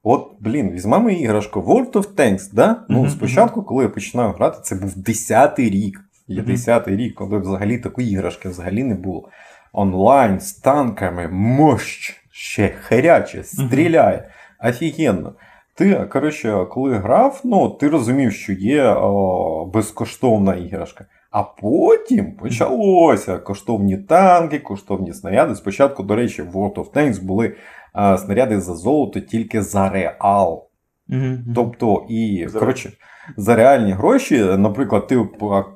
От, 0.08 0.32
блін, 0.40 0.72
візьмемо 0.72 1.10
іграшку 1.10 1.60
World 1.60 1.92
of 1.92 2.16
Tanks, 2.16 2.54
да? 2.54 2.76
Ну, 2.90 3.00
Мгм, 3.00 3.10
спочатку, 3.10 3.64
коли 3.64 3.84
я 3.84 3.90
починав 3.90 4.32
грати, 4.32 4.58
це 4.64 4.76
був 4.76 4.94
10-й 4.98 5.70
рік. 5.70 6.00
Є 6.28 6.42
Мгм. 6.42 6.52
10-й 6.52 6.96
рік, 6.96 7.16
коли 7.16 7.38
взагалі 7.40 7.78
такої 7.78 8.12
іграшки 8.12 8.50
взагалі 8.50 8.84
не 8.84 8.96
було. 8.96 9.30
Онлайн 9.74 10.40
з 10.40 10.54
танками, 10.54 11.28
мощ, 11.28 12.22
ще 12.32 12.70
харяче, 12.82 13.44
стріляє. 13.44 14.30
Офігенно. 14.64 15.34
Ти, 15.76 15.96
коротше, 15.96 16.66
коли 16.72 16.98
грав, 16.98 17.42
ну, 17.44 17.70
ти 17.70 17.90
розумів, 17.90 18.32
що 18.32 18.54
є 18.54 18.84
о, 18.86 19.66
безкоштовна 19.74 20.56
іграшка. 20.56 21.06
А 21.36 21.44
потім 21.44 22.32
почалося 22.32 23.38
коштовні 23.38 23.98
танки, 23.98 24.60
коштовні 24.60 25.14
снаряди. 25.14 25.56
Спочатку, 25.56 26.04
до 26.04 26.16
речі, 26.16 26.42
в 26.42 26.56
World 26.56 26.74
of 26.74 26.92
Tanks 26.92 27.24
були 27.24 27.56
а, 27.94 28.18
снаряди 28.18 28.60
за 28.60 28.76
золото 28.76 29.20
тільки 29.20 29.62
за 29.62 29.90
реал. 29.90 30.65
Мгм. 31.08 31.46
Тобто, 31.56 32.06
і 32.10 32.46
За- 32.50 32.60
коротше, 32.60 32.92
за 33.38 33.56
реальні 33.56 33.92
гроші, 33.92 34.44
наприклад, 34.58 35.08
ти 35.08 35.28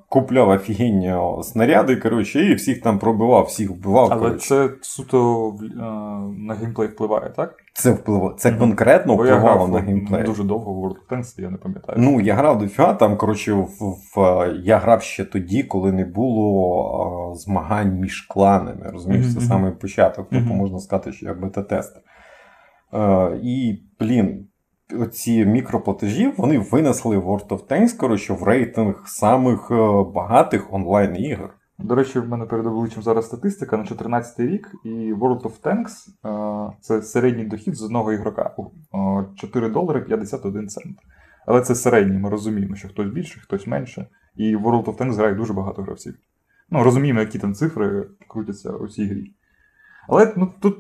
купляв 0.10 0.50
офігенні 0.50 1.14
снаряди, 1.44 1.96
коротше, 1.96 2.46
і 2.46 2.54
всіх 2.54 2.82
там 2.82 3.00
пробивав, 3.00 3.44
всіх 3.46 3.70
вбивав. 3.72 4.08
Але 4.12 4.22
коротше. 4.22 4.48
це 4.48 4.70
суто 4.82 5.54
на 6.38 6.54
геймплей 6.54 6.88
впливає, 6.88 7.30
так? 7.36 7.56
Це 7.74 7.92
впливало. 7.92 8.34
Це 8.38 8.50
Мгм. 8.52 8.60
конкретно 8.60 9.16
Бо 9.16 9.26
я 9.26 9.36
впливало 9.36 9.66
грав 9.66 9.72
на 9.72 9.80
геймплей. 9.80 10.24
дуже 10.24 10.44
довго 10.44 10.74
в 10.74 10.86
World 10.86 10.96
of 10.96 11.18
Tanks, 11.18 11.42
я 11.42 11.50
не 11.50 11.58
пам'ятаю. 11.58 11.98
Ну, 12.02 12.22
я 12.22 12.34
грав 12.36 12.60
до 12.60 12.68
фіа, 12.68 12.94
там, 12.94 13.18
коротше, 13.18 13.54
в, 13.54 13.68
в, 14.16 14.48
я 14.64 14.78
грав 14.78 15.02
ще 15.02 15.26
тоді, 15.26 15.64
коли 15.64 15.92
не 15.92 16.06
було 16.06 17.32
а, 17.34 17.36
змагань 17.36 17.94
між 18.00 18.22
кланами. 18.22 18.90
Розумієш, 18.94 19.26
Мгм, 19.26 19.36
це 19.36 19.42
самий 19.42 19.72
початок. 19.72 20.28
Тобто 20.32 20.54
можна 20.54 20.80
сказати, 20.80 21.12
що 21.12 21.26
я 21.26 21.34
бета-тестер. 21.34 22.02
Е, 22.94 23.40
і, 23.44 23.82
блін, 24.00 24.48
ці 25.12 25.46
мікроплатежі 25.46 26.34
вони 26.38 26.60
винесли 26.60 27.18
World 27.18 27.48
of 27.48 27.68
Tanks, 27.68 27.98
коротше, 27.98 28.34
в 28.34 28.44
рейтинг 28.44 29.04
самих 29.06 29.72
е, 29.72 29.76
багатих 30.14 30.74
онлайн 30.74 31.16
ігор. 31.16 31.54
До 31.78 31.96
речі, 31.96 32.20
в 32.20 32.30
мене 32.30 32.46
перед 32.46 32.66
обличчям 32.66 33.04
зараз 33.04 33.26
статистика 33.26 33.78
на 33.78 33.86
14 33.86 34.40
рік, 34.40 34.72
і 34.84 35.14
World 35.14 35.42
of 35.42 35.62
Tanks 35.64 36.10
е, 36.70 36.74
це 36.82 37.02
середній 37.02 37.46
дохід 37.46 37.76
з 37.76 37.84
одного 37.84 38.14
ігрока. 38.14 38.56
Е, 38.94 39.26
4 39.36 39.70
долари 39.70 40.02
51 40.02 40.68
цент. 40.68 40.98
Але 41.46 41.62
це 41.62 41.76
середній, 41.76 42.18
ми 42.18 42.30
розуміємо, 42.30 42.76
що 42.76 42.88
хтось 42.88 43.10
більше, 43.10 43.40
хтось 43.40 43.68
менше. 43.68 44.08
І 44.36 44.56
в 44.56 44.68
World 44.68 44.84
of 44.86 44.98
Tanks 44.98 45.14
грає 45.14 45.36
дуже 45.36 45.54
багато 45.54 45.82
гравців. 45.82 46.16
Ну, 46.70 46.84
розуміємо, 46.84 47.20
які 47.20 47.40
там 47.40 47.54
цифри 47.54 48.08
крутяться 48.28 48.72
у 48.72 48.88
цій 48.88 49.06
грі. 49.06 49.34
Але 50.08 50.34
ну, 50.38 50.54
тут 50.60 50.78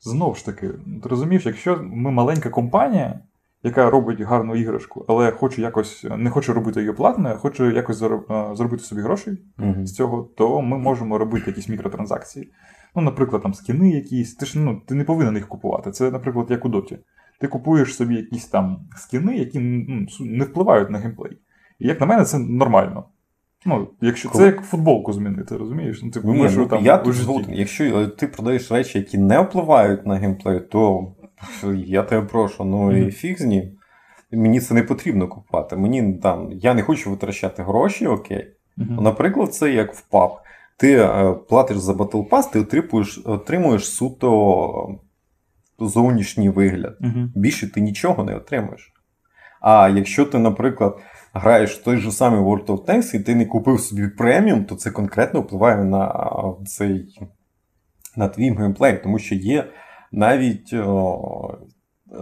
знову 0.00 0.34
ж 0.34 0.46
таки, 0.46 0.68
ти 1.02 1.08
розумієш, 1.08 1.46
якщо 1.46 1.80
ми 1.82 2.10
маленька 2.10 2.50
компанія, 2.50 3.20
яка 3.62 3.90
робить 3.90 4.20
гарну 4.20 4.56
іграшку, 4.56 5.04
але 5.08 5.30
хоче 5.30 5.62
якось 5.62 6.06
не 6.16 6.30
хоче 6.30 6.52
робити 6.52 6.80
її 6.80 6.92
платною, 6.92 7.34
а 7.34 7.38
хоче 7.38 7.66
якось 7.72 8.02
зароб- 8.02 8.52
е, 8.52 8.56
заробити 8.56 8.82
собі 8.82 9.00
грошей, 9.02 9.38
Угу. 9.58 9.86
з 9.86 9.94
цього, 9.94 10.22
то 10.36 10.62
ми 10.62 10.78
можемо 10.78 11.18
робити 11.18 11.44
якісь 11.46 11.68
мікротранзакції. 11.68 12.52
Ну, 12.96 13.02
наприклад, 13.02 13.42
там 13.42 13.54
скіни 13.54 13.90
якісь. 13.90 14.34
Ти 14.34 14.46
ж 14.46 14.58
ну, 14.58 14.82
ти 14.86 14.94
не 14.94 15.04
повинен 15.04 15.34
їх 15.34 15.48
купувати. 15.48 15.90
Це, 15.90 16.10
наприклад, 16.10 16.46
як 16.50 16.64
у 16.64 16.68
Доті. 16.68 16.98
Ти 17.40 17.48
купуєш 17.48 17.94
собі 17.96 18.14
якісь 18.16 18.46
там 18.46 18.78
скіни, 18.96 19.36
які 19.36 19.58
ну, 19.60 20.06
не 20.20 20.44
впливають 20.44 20.90
на 20.90 20.98
геймплей. 20.98 21.38
І 21.78 21.86
як 21.88 22.00
на 22.00 22.06
мене, 22.06 22.24
це 22.24 22.38
нормально. 22.38 23.04
Ну, 23.66 23.88
якщо 24.00 24.28
Коли- 24.28 24.44
це 24.44 24.46
як 24.46 24.62
футболку 24.64 25.12
змінити, 25.12 25.56
розумієш? 25.56 26.00
Ну, 26.02 26.10
типу, 26.10 26.32
Ні, 26.34 26.48
ну, 26.56 26.66
там 26.66 26.84
я 26.84 26.98
тут 26.98 27.14
згоден. 27.14 27.54
Якщо 27.54 27.84
е, 27.84 28.06
ти 28.06 28.26
продаєш 28.26 28.72
речі, 28.72 28.98
які 28.98 29.18
не 29.18 29.40
впливають 29.40 30.06
на 30.06 30.14
геймплей, 30.16 30.60
то 30.60 31.12
я 31.84 32.02
тебе 32.02 32.26
прошу, 32.26 32.64
ну 32.64 32.96
і 32.96 33.00
Мгм. 33.00 33.10
фіг 33.10 33.38
з 33.38 33.44
ним. 33.44 33.62
Мені 34.32 34.60
це 34.60 34.74
не 34.74 34.82
потрібно 34.82 35.28
купувати. 35.28 35.76
Мені 35.76 36.12
там, 36.12 36.48
я 36.52 36.74
не 36.74 36.82
хочу 36.82 37.10
витрачати 37.10 37.62
гроші, 37.62 38.06
окей. 38.06 38.46
Мгм. 38.76 39.04
Наприклад, 39.04 39.54
це 39.54 39.70
як 39.72 39.94
в 39.94 40.00
паб. 40.00 40.30
Ти 40.76 40.94
е, 40.96 41.34
платиш 41.48 41.78
за 41.78 41.92
Battle 41.92 42.28
Pass, 42.28 42.52
ти 42.52 42.60
отримуєш, 42.60 43.22
отримуєш 43.24 43.84
суто 43.88 44.98
е, 45.82 45.86
зовнішній 45.86 46.50
вигляд. 46.50 46.96
Мгм. 47.00 47.32
Більше 47.36 47.72
ти 47.72 47.80
нічого 47.80 48.24
не 48.24 48.36
отримуєш. 48.36 48.92
А 49.60 49.88
якщо 49.88 50.24
ти, 50.24 50.38
наприклад, 50.38 51.00
граєш 51.32 51.74
в 51.74 51.82
той 51.84 51.96
же 51.96 52.12
самий 52.12 52.40
World 52.40 52.66
of 52.66 52.84
Tanks 52.84 53.14
і 53.16 53.20
ти 53.20 53.34
не 53.34 53.46
купив 53.46 53.80
собі 53.80 54.08
преміум, 54.08 54.64
то 54.64 54.74
це 54.74 54.90
конкретно 54.90 55.40
впливає 55.40 55.84
на 55.84 56.14
цей 56.66 57.18
на 58.16 58.28
твій 58.28 58.50
геймплей, 58.50 58.98
тому 59.02 59.18
що 59.18 59.34
є 59.34 59.64
навіть 60.12 60.72
о, 60.72 61.58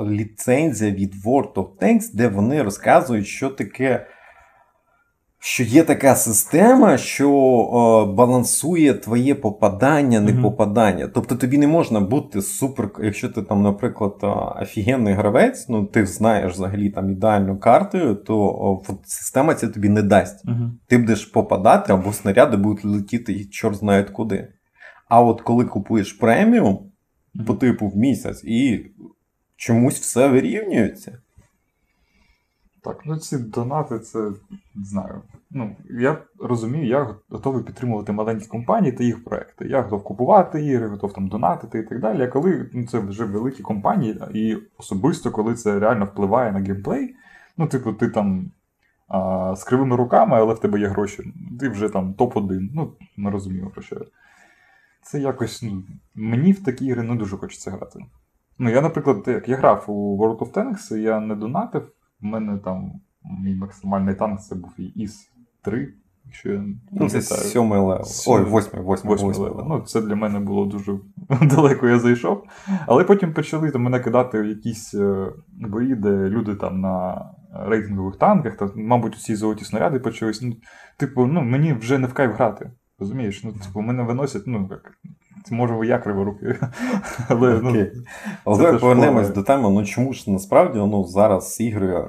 ліцензія 0.07 0.91
від 0.91 1.15
World 1.25 1.53
of 1.53 1.69
Tanks, 1.81 2.15
де 2.15 2.29
вони 2.29 2.63
розказують, 2.63 3.27
що 3.27 3.49
таке. 3.49 4.07
Що 5.39 5.63
є 5.63 5.83
така 5.83 6.15
система, 6.15 6.99
що 6.99 7.31
о, 7.33 8.07
балансує 8.07 8.95
твоє 8.95 9.35
попадання, 9.35 10.21
не 10.21 10.33
попадання. 10.43 11.09
Тобто 11.15 11.37
тобі 11.37 11.59
не 11.59 11.67
можна 11.67 12.01
бути 12.01 12.43
супер, 12.43 12.91
якщо 13.03 13.29
ти 13.29 13.43
там, 13.43 13.63
наприклад, 13.63 14.15
офігенний 14.63 15.15
гравець, 15.15 15.69
ну 15.69 15.87
ти 15.87 16.07
знаєш 16.07 16.53
взагалі 16.53 16.91
там 16.91 17.11
ідеальну 17.11 17.59
карту, 17.59 18.15
то 18.15 18.39
о, 18.39 18.83
система 19.05 19.55
це 19.55 19.69
тобі 19.69 19.89
не 19.89 20.03
дасть. 20.03 20.45
Мгм. 20.45 20.79
Ти 20.87 20.99
будеш 20.99 21.25
попадати, 21.25 21.93
або 21.93 22.13
снаряди 22.13 22.57
будуть 22.57 22.85
летіти 22.85 23.33
і 23.33 23.45
чорт 23.45 23.77
знає 23.77 24.05
куди. 24.05 24.49
А 25.09 25.23
от 25.23 25.41
коли 25.41 25.65
купуєш 25.65 26.13
преміум 26.13 26.79
по 27.47 27.55
типу 27.55 27.89
в 27.89 27.97
місяць, 27.97 28.45
і 28.45 28.87
чомусь 29.57 30.01
все 30.01 30.29
вирівнюється. 30.29 31.19
Так, 32.87 33.03
ну 33.05 33.17
ці 33.17 33.39
донати, 33.39 33.99
це 33.99 34.19
не 34.75 34.85
знаю. 34.85 35.23
Ну, 35.51 35.77
я 35.91 36.19
розумію, 36.39 36.87
я 36.87 37.15
готовий 37.29 37.65
підтримувати 37.65 38.13
маленькі 38.13 38.47
компанії 38.47 38.93
та 38.93 39.05
їх 39.05 39.25
проекти. 39.25 39.69
Я 39.69 39.83
готов 39.83 40.05
купувати 40.05 40.65
ігри, 40.65 40.89
готов 40.89 41.13
там 41.13 41.29
донатити 41.29 41.79
і 41.79 41.83
так 41.83 42.01
далі. 42.01 42.23
А 42.23 42.27
коли 42.27 42.71
ну, 42.73 42.87
це 42.87 42.99
вже 42.99 43.25
великі 43.25 43.63
компанії, 43.63 44.19
і 44.35 44.57
особисто 44.79 45.31
коли 45.31 45.55
це 45.55 45.79
реально 45.79 46.05
впливає 46.05 46.53
на 46.53 46.59
геймплей, 46.59 47.15
ну, 47.57 47.67
типу, 47.67 47.93
ти 47.93 48.09
там 48.09 48.51
а, 49.09 49.55
з 49.57 49.65
кривими 49.65 49.97
руками, 49.97 50.37
але 50.37 50.55
в 50.55 50.59
тебе 50.59 50.81
є 50.81 50.89
гроші, 50.89 51.33
ти 51.61 51.69
вже 51.69 51.89
там 51.89 52.15
топ-1. 52.19 52.69
Ну, 52.75 52.93
ми 53.17 53.31
розуміємо 53.31 53.71
про 53.71 53.83
що. 53.83 53.97
Це 55.07 55.21
якось, 55.21 55.63
ну, 55.63 55.83
мені 56.15 56.53
в 56.53 56.65
такі 56.65 56.87
ігри 56.87 57.03
не 57.03 57.15
дуже 57.15 57.37
хочеться 57.37 57.71
грати. 57.71 57.99
Ну, 58.59 58.71
я, 58.71 58.81
наприклад, 58.81 59.25
як 59.27 59.49
я 59.49 59.57
грав 59.57 59.85
у 59.89 60.19
World 60.19 60.39
of 60.39 60.53
Tanks, 60.53 60.97
я 60.97 61.21
не 61.21 61.35
донатив. 61.37 61.93
У 62.23 62.27
мене 62.27 62.59
там 62.59 62.93
мій 63.43 63.55
максимальний 63.55 64.15
танк 64.15 64.41
це 64.41 64.55
був 64.55 64.73
іс 64.79 65.31
3, 65.63 65.95
якщо 66.25 66.53
я 66.53 66.65
Ну, 66.93 67.09
це 67.09 67.21
сьомий 67.23 67.79
level. 67.79 68.07
Ой, 68.27 68.43
восьмий, 68.43 68.83
восьмий, 68.83 69.17
Восьмий 69.17 69.49
level. 69.49 69.67
Ну, 69.69 69.81
це 69.81 70.01
для 70.01 70.15
мене 70.15 70.41
було 70.41 70.67
дуже 70.67 70.99
далеко 71.43 71.89
я 71.89 71.99
зайшов. 71.99 72.45
Але 72.87 73.05
потім 73.05 73.35
почали 73.35 73.71
там, 73.71 73.83
мене 73.83 74.01
кидати 74.01 74.41
в 74.41 74.47
якісь 74.47 74.95
е, 74.95 75.33
бої, 75.49 75.95
де 75.95 76.11
люди 76.11 76.55
там 76.55 76.81
на 76.81 77.25
рейтингових 77.53 78.17
танках, 78.17 78.57
та, 78.57 78.71
мабуть, 78.75 79.15
усі 79.15 79.35
золоті 79.35 79.65
снаряди 79.65 79.99
почались. 79.99 80.43
Ну, 80.43 80.57
типу, 80.97 81.27
ну, 81.27 81.43
мені 81.43 81.73
вже 81.73 81.99
не 81.99 82.07
в 82.07 82.15
кайф 82.15 82.35
грати. 82.35 82.71
Розумієш? 82.99 83.45
Ну, 83.45 83.53
типу, 83.53 83.81
мене 83.81 84.03
виносять, 84.03 84.43
ну, 84.47 84.69
як. 84.71 84.93
Це 85.45 85.55
може 85.55 85.87
я 85.87 85.99
криворукий. 85.99 86.55
Але 87.29 87.61
ну, 87.63 87.71
Окей. 87.71 87.93
Але 88.45 88.59
давай 88.59 88.81
повернемось 88.81 89.31
до 89.31 89.43
теми. 89.43 89.71
Ну 89.71 89.85
чому 89.85 90.13
ж 90.13 90.31
насправді 90.31 90.79
ну, 90.79 91.05
зараз 91.05 91.61
ігри, 91.61 92.05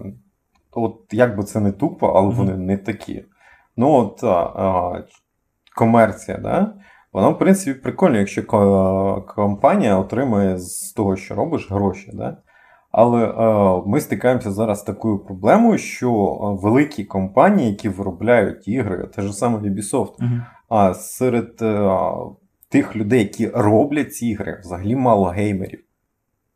от 0.72 1.02
як 1.12 1.38
би 1.38 1.44
це 1.44 1.60
не 1.60 1.72
тупо, 1.72 2.08
але 2.08 2.28
Мгм. 2.28 2.38
вони 2.38 2.58
не 2.58 2.78
такі. 2.78 3.26
Ну, 3.78 3.92
от 3.92 4.24
а, 4.24 4.28
а, 4.28 5.04
комерція, 5.76 6.38
да? 6.38 6.74
вона, 7.14 7.30
в 7.30 7.40
принципі, 7.40 7.80
прикольно, 7.80 8.18
якщо 8.18 8.46
ко- 8.46 9.26
компанія 9.36 9.98
отримує 9.98 10.58
з 10.58 10.92
того, 10.94 11.16
що 11.16 11.36
робиш, 11.36 11.72
гроші. 11.72 12.12
Да? 12.14 12.38
Але 12.92 13.26
е, 13.26 13.84
ми 13.86 14.02
стикаємося 14.02 14.52
зараз 14.52 14.80
з 14.80 14.84
такою 14.84 15.20
проблемою, 15.20 15.78
що 15.78 16.12
великі 16.64 17.04
компанії, 17.04 17.70
які 17.70 17.90
виробляють 17.90 18.68
ігри, 18.68 19.10
те 19.16 19.22
ж 19.22 19.34
саме 19.34 19.58
Ubisoft, 19.58 20.14
Мгм. 20.20 20.44
А 20.70 20.94
серед 20.94 21.62
е, 21.62 21.90
тих 22.70 22.96
людей, 22.96 23.20
які 23.20 23.48
роблять 23.48 24.16
ці 24.16 24.28
ігри, 24.28 24.60
взагалі 24.64 24.96
мало 24.96 25.26
геймерів. 25.26 25.84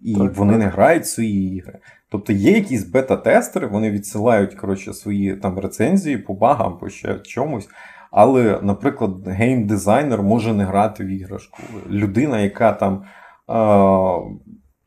І 0.02 0.16
Так, 0.16 0.36
вони 0.36 0.54
так. 0.54 0.62
не 0.62 0.68
грають 0.68 1.08
свої 1.08 1.56
ігри. 1.56 1.80
Тобто 2.10 2.34
є 2.34 2.52
якісь 2.52 2.84
бета-тестери, 2.84 3.68
вони 3.68 3.92
відсилають 3.92 4.56
коротше, 4.56 4.94
свої 4.94 5.36
там 5.36 5.60
рецензії 5.60 6.18
по 6.18 6.34
багам, 6.34 6.78
по 6.78 6.90
ще 6.90 7.20
чомусь. 7.20 7.70
Але, 8.12 8.60
наприклад, 8.62 9.28
гейм-дизайнер 9.28 10.22
може 10.22 10.54
не 10.54 10.64
грати 10.64 11.04
в 11.04 11.08
іграшку. 11.08 11.58
Людина, 11.90 12.40
яка 12.40 12.72
там 12.74 13.04
е- 13.50 14.38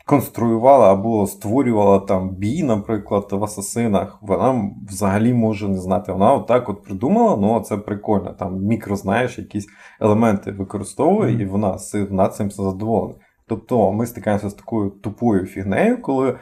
конструювала 0.04 0.92
або 0.92 1.26
створювала 1.26 1.98
там 1.98 2.30
бій, 2.30 2.62
наприклад, 2.62 3.28
в 3.30 3.44
асасинах, 3.44 4.18
вона 4.22 4.70
взагалі 4.88 5.34
може 5.34 5.68
не 5.68 5.78
знати. 5.78 6.12
Вона 6.12 6.32
отак 6.32 6.68
от 6.68 6.84
придумала, 6.84 7.36
ну 7.36 7.60
це 7.60 7.76
прикольно. 7.76 8.32
Там 8.32 8.58
мікро, 8.58 8.96
знаєш, 8.96 9.38
якісь 9.38 9.66
елементи 10.00 10.52
використовує, 10.52 11.36
mm-hmm. 11.36 11.42
і 11.42 11.46
вона 11.46 11.78
вона 12.10 12.28
цим 12.28 12.50
задоволена. 12.50 13.14
Тобто 13.46 13.92
ми 13.92 14.06
стикаємося 14.06 14.50
з 14.50 14.54
такою 14.54 14.90
тупою 14.90 15.46
фігнею, 15.46 16.02
коли 16.02 16.28
е, 16.30 16.38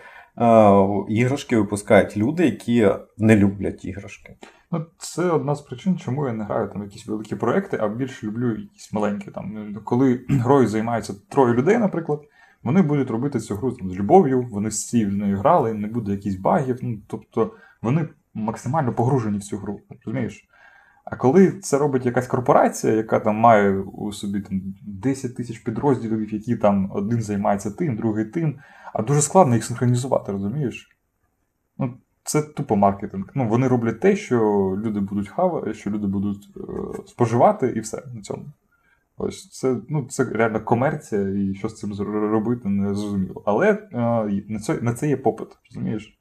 іграшки 1.08 1.56
випускають 1.56 2.16
люди, 2.16 2.44
які 2.44 2.88
не 3.18 3.36
люблять 3.36 3.84
іграшки. 3.84 4.36
Ну, 4.72 4.86
Це 4.98 5.30
одна 5.30 5.54
з 5.54 5.60
причин, 5.60 5.98
чому 5.98 6.26
я 6.26 6.32
не 6.32 6.44
граю 6.44 6.68
там 6.68 6.82
якісь 6.82 7.06
великі 7.06 7.36
проекти, 7.36 7.78
а 7.80 7.88
більше 7.88 8.26
люблю 8.26 8.50
якісь 8.50 8.92
маленькі. 8.92 9.30
Там, 9.30 9.74
Коли 9.84 10.20
грою 10.28 10.68
займаються 10.68 11.14
троє 11.28 11.54
людей, 11.54 11.78
наприклад, 11.78 12.20
вони 12.64 12.82
будуть 12.82 13.10
робити 13.10 13.40
цю 13.40 13.54
гру 13.56 13.72
там, 13.72 13.90
з 13.90 13.96
любов'ю, 13.96 14.48
вони 14.50 14.68
всі 14.68 15.06
в 15.06 15.12
нею 15.12 15.38
грали, 15.38 15.74
не 15.74 15.88
буде 15.88 16.12
якісь 16.12 16.36
багів. 16.36 16.78
Ну, 16.82 16.98
Тобто 17.06 17.54
вони 17.82 18.08
максимально 18.34 18.92
погружені 18.92 19.38
в 19.38 19.42
цю 19.42 19.56
гру. 19.56 19.80
розумієш? 20.04 20.48
А 21.04 21.16
коли 21.16 21.52
це 21.52 21.78
робить 21.78 22.06
якась 22.06 22.26
корпорація, 22.26 22.92
яка 22.92 23.20
там 23.20 23.36
має 23.36 23.78
у 23.78 24.12
собі 24.12 24.40
там 24.40 24.60
10 24.82 25.36
тисяч 25.36 25.58
підрозділів, 25.58 26.32
які 26.32 26.56
там 26.56 26.90
один 26.94 27.22
займається 27.22 27.70
тим, 27.70 27.96
другий 27.96 28.24
тим, 28.24 28.58
а 28.92 29.02
дуже 29.02 29.22
складно 29.22 29.54
їх 29.54 29.64
синхронізувати, 29.64 30.32
розумієш? 30.32 30.96
Ну, 31.78 31.94
Це 32.24 32.42
тупо 32.42 32.76
маркетинг. 32.76 33.30
Ну, 33.34 33.48
Вони 33.48 33.68
роблять 33.68 34.00
те, 34.00 34.16
що 34.16 34.38
люди 34.84 35.00
будуть 35.00 35.28
хавати, 35.28 35.74
що 35.74 35.90
люди 35.90 36.06
будуть 36.06 36.48
е, 36.56 36.60
споживати, 37.06 37.72
і 37.76 37.80
все 37.80 38.02
на 38.14 38.20
цьому. 38.22 38.44
Ось 39.16 39.48
це 39.48 39.76
ну, 39.88 40.06
це 40.10 40.24
реально 40.24 40.64
комерція, 40.64 41.28
і 41.28 41.54
що 41.54 41.68
з 41.68 41.78
цим 41.78 41.94
робити, 42.32 42.68
не 42.68 42.94
зрозуміло. 42.94 43.42
Але 43.46 43.70
е, 43.70 43.98
на 44.48 44.58
це 44.58 44.80
на 44.80 44.94
це 44.94 45.08
є 45.08 45.16
попит, 45.16 45.48
розумієш? 45.70 46.18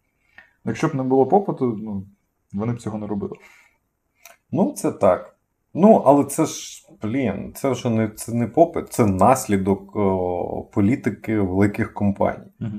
Якщо 0.65 0.87
б 0.87 0.95
не 0.95 1.03
було 1.03 1.27
попиту, 1.27 1.79
ну, 1.81 2.07
вони 2.53 2.73
б 2.73 2.81
цього 2.81 2.97
не 2.97 3.07
робили. 3.07 3.35
Ну, 4.51 4.73
це 4.77 4.91
так. 4.91 5.37
Ну, 5.73 6.03
але 6.05 6.25
це 6.25 6.45
ж, 6.45 6.87
блін, 7.01 7.53
це 7.55 7.69
вже 7.69 7.89
не 7.89 8.09
це 8.09 8.33
не 8.33 8.47
попит, 8.47 8.93
це 8.93 9.05
наслідок 9.05 9.95
о, 9.95 10.69
політики 10.73 11.39
великих 11.39 11.93
компаній. 11.93 12.51
Угу. 12.61 12.71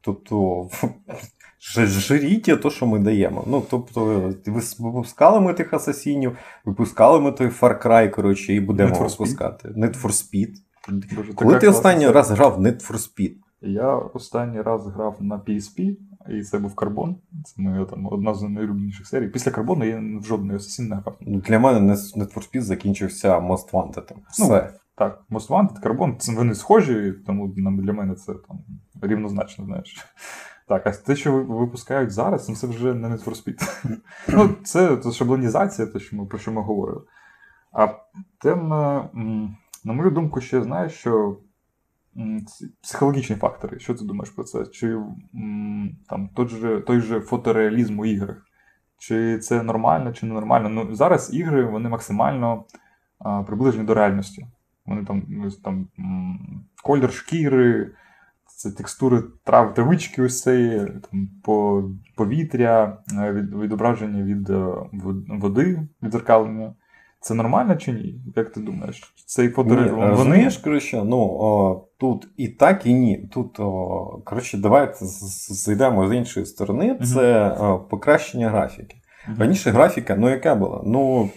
Тобто 0.00 0.68
жиріть 1.60 2.60
то, 2.62 2.70
що 2.70 2.86
ми 2.86 2.98
даємо. 2.98 3.44
Ну, 3.46 3.62
тобто, 3.70 4.32
випускали 4.78 5.40
ми 5.40 5.54
тих 5.54 5.74
асасінів, 5.74 6.36
випускали 6.64 7.20
ми 7.20 7.32
той 7.32 7.48
Far 7.48 7.86
Cry, 7.86 8.10
коротше, 8.10 8.54
і 8.54 8.60
будемо 8.60 8.94
Need 8.94 9.02
випускати. 9.10 9.68
Need 9.68 10.02
for 10.02 10.06
Speed. 10.10 10.50
Боже, 11.16 11.32
Коли 11.34 11.58
ти 11.58 11.68
останній 11.68 12.04
класна. 12.04 12.20
раз 12.20 12.30
грав 12.30 12.56
в 12.56 12.60
Need 12.60 12.90
for 12.90 12.94
Speed? 12.94 13.34
Я 13.62 13.94
останній 13.94 14.62
раз 14.62 14.86
грав 14.86 15.16
на 15.20 15.36
PSP, 15.38 15.96
і 16.30 16.42
це 16.42 16.58
був 16.58 16.74
карбон. 16.74 17.16
Це 17.44 17.62
моя 17.62 17.84
там 17.84 18.06
одна 18.06 18.34
з 18.34 18.42
найулюбленіших 18.42 19.06
серій. 19.06 19.28
Після 19.28 19.50
карбону 19.50 19.84
я 19.84 20.02
в 20.20 20.24
жодної 20.24 20.56
асасін 20.56 20.88
не 20.88 20.96
грав. 20.96 21.16
Для 21.20 21.58
мене 21.58 21.92
Need 21.94 22.34
for 22.34 22.50
Speed 22.50 22.60
закінчився 22.60 23.38
Most 23.38 23.70
Wanted. 23.70 24.04
Ну, 24.10 24.22
Все. 24.30 24.44
Ну, 24.72 24.78
так, 24.94 25.24
Most 25.30 25.48
Wanted, 25.48 25.80
Carbon, 25.82 26.16
це 26.18 26.32
вони 26.34 26.54
схожі, 26.54 27.14
тому 27.26 27.48
для 27.48 27.92
мене 27.92 28.14
це 28.14 28.32
там 28.48 28.58
рівнозначно, 29.02 29.64
знаєш. 29.64 29.96
Так, 30.70 30.86
а 30.86 30.90
те, 30.90 31.16
що 31.16 31.32
випускають 31.32 32.10
зараз, 32.10 32.48
ну, 32.48 32.54
це 32.54 32.66
вже 32.66 32.94
не 32.94 33.08
Need 33.08 33.24
for 33.24 33.44
Speed. 33.44 33.86
ну, 34.28 34.54
Це 34.64 34.96
це 34.96 35.12
шаблонізація, 35.12 35.88
те, 35.88 35.98
що 35.98 36.16
ми, 36.16 36.26
про 36.26 36.38
що 36.38 36.52
ми 36.52 36.62
говорили. 36.62 37.02
А 37.72 37.88
тема, 38.38 39.08
на 39.84 39.92
мою 39.92 40.10
думку, 40.10 40.40
ще 40.40 40.62
знаєш, 40.62 40.92
що 40.92 41.36
психологічні 42.82 43.36
фактори. 43.36 43.78
Що 43.78 43.94
ти 43.94 44.04
думаєш 44.04 44.30
про 44.30 44.44
це? 44.44 44.66
Чи 44.66 44.98
там 46.08 46.28
той 46.34 46.48
же 46.48 46.80
той 46.80 47.00
же 47.00 47.20
фотореалізм 47.20 48.00
у 48.00 48.06
іграх? 48.06 48.46
Чи 48.98 49.38
це 49.38 49.62
нормально, 49.62 50.12
чи 50.12 50.26
не 50.26 50.34
нормально? 50.34 50.68
Ну, 50.68 50.94
Зараз 50.94 51.34
ігри 51.34 51.64
вони 51.64 51.88
максимально 51.88 52.64
а, 53.18 53.42
приближені 53.42 53.84
до 53.84 53.94
реальності. 53.94 54.46
Вони 54.86 55.04
там, 55.04 55.22
там 55.64 55.88
колір 56.82 57.12
шкіри 57.12 57.90
це 58.60 58.70
текстури 58.70 59.22
трав 59.44 59.74
травички, 59.74 60.22
ось 60.22 60.42
цієї, 60.42 60.86
там, 60.86 61.28
по, 61.42 61.84
повітря, 62.16 62.98
е, 63.18 63.32
від, 63.32 63.54
відображення 63.54 64.22
від 64.22 64.50
е, 64.50 64.66
води, 65.28 65.88
відзеркалення. 66.02 66.74
Це 67.20 67.34
нормально 67.34 67.76
чи 67.76 67.92
ні? 67.92 68.20
Як 68.36 68.52
ти 68.52 68.60
думаєш? 68.60 69.14
Цей 69.26 69.48
фотореалізм? 69.48 69.94
Вони... 69.94 70.08
Розумієш, 70.08 70.56
коротше, 70.56 71.02
ну, 71.04 71.16
о, 71.18 71.84
тут 71.98 72.28
і 72.36 72.48
так, 72.48 72.86
і 72.86 72.94
ні. 72.94 73.28
Тут, 73.32 73.60
о, 73.60 74.22
коротше, 74.24 74.58
давайте 74.58 74.98
зайдемо 75.00 76.08
з 76.08 76.14
іншої 76.14 76.46
сторони. 76.46 76.98
Це 77.14 77.50
о, 77.50 77.78
покращення 77.78 78.50
графіки. 78.50 78.96
Раніше 79.38 79.70
графіка, 79.70 80.16
ну 80.16 80.30
яка 80.30 80.54
була? 80.54 80.82
Ну, 80.84 81.30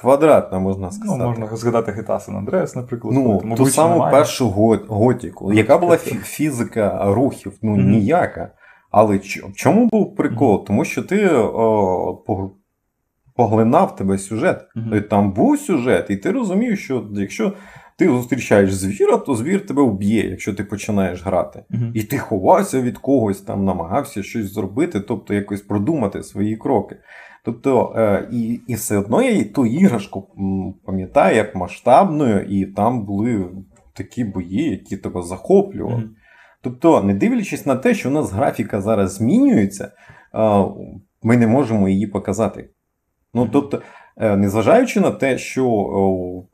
Квадратна, 0.00 0.58
можна 0.58 0.86
ну, 0.86 0.92
сказати. 0.92 1.22
Ну, 1.22 1.30
Можна 1.30 1.56
згадати 1.56 1.92
GTA 1.92 2.28
San 2.28 2.44
Andreas, 2.44 2.76
наприклад. 2.76 3.14
Ну, 3.14 3.54
Ту 3.56 3.66
саму 3.66 3.94
немає. 3.94 4.12
першу 4.12 4.48
готіку. 4.88 5.52
Яка 5.52 5.78
була 5.78 5.96
фізика 5.96 7.14
рухів? 7.14 7.52
Ну, 7.62 7.76
mm-hmm. 7.76 7.88
ніяка. 7.88 8.50
Але 8.90 9.16
в 9.16 9.52
чому 9.54 9.86
був 9.86 10.16
прикол? 10.16 10.54
Mm-hmm. 10.54 10.64
Тому 10.66 10.84
що 10.84 11.02
ти 11.02 11.28
о, 11.36 12.24
поглинав 13.36 13.96
тебе 13.96 14.18
сюжет. 14.18 14.66
Mm-hmm. 14.76 15.02
Там 15.02 15.32
був 15.32 15.58
сюжет, 15.58 16.06
і 16.10 16.16
ти 16.16 16.30
розумів, 16.30 16.78
що 16.78 17.06
якщо 17.12 17.52
ти 17.96 18.08
зустрічаєш 18.08 18.72
звіра, 18.72 19.16
то 19.16 19.34
звір 19.34 19.66
тебе 19.66 19.82
вб'є, 19.82 20.30
якщо 20.30 20.54
ти 20.54 20.64
починаєш 20.64 21.24
грати. 21.24 21.64
І 21.94 22.02
ти 22.02 22.18
ховався 22.18 22.80
від 22.80 22.98
когось, 22.98 23.40
там 23.40 23.64
намагався 23.64 24.22
щось 24.22 24.52
зробити, 24.52 25.00
тобто 25.00 25.34
якось 25.34 25.60
продумати 25.60 26.22
свої 26.22 26.56
кроки. 26.56 26.96
Тобто, 27.44 27.94
е, 27.96 28.28
і 28.32 28.60
і 28.66 28.74
все 28.74 28.98
одно 28.98 29.22
я 29.22 29.44
ту 29.44 29.66
іграшку 29.66 30.28
пам'ятаю 30.84 31.36
як 31.36 31.54
масштабною, 31.54 32.44
і 32.44 32.66
там 32.66 33.04
були 33.04 33.50
такі 33.94 34.24
бої, 34.24 34.70
які 34.70 34.96
тебе 34.96 35.22
захоплювали. 35.22 36.02
Mm-hmm. 36.02 36.14
Тобто, 36.62 37.02
не 37.02 37.14
дивлячись 37.14 37.66
на 37.66 37.76
те, 37.76 37.94
що 37.94 38.08
у 38.08 38.12
нас 38.12 38.32
графіка 38.32 38.80
зараз 38.80 39.14
змінюється, 39.14 39.92
е, 40.34 40.64
ми 41.22 41.36
не 41.36 41.46
можемо 41.46 41.88
її 41.88 42.06
показати. 42.06 42.70
Ну, 43.34 43.48
тобто, 43.52 43.82
е, 44.16 44.36
незважаючи 44.36 45.00
на 45.00 45.10
те, 45.10 45.38
що 45.38 46.44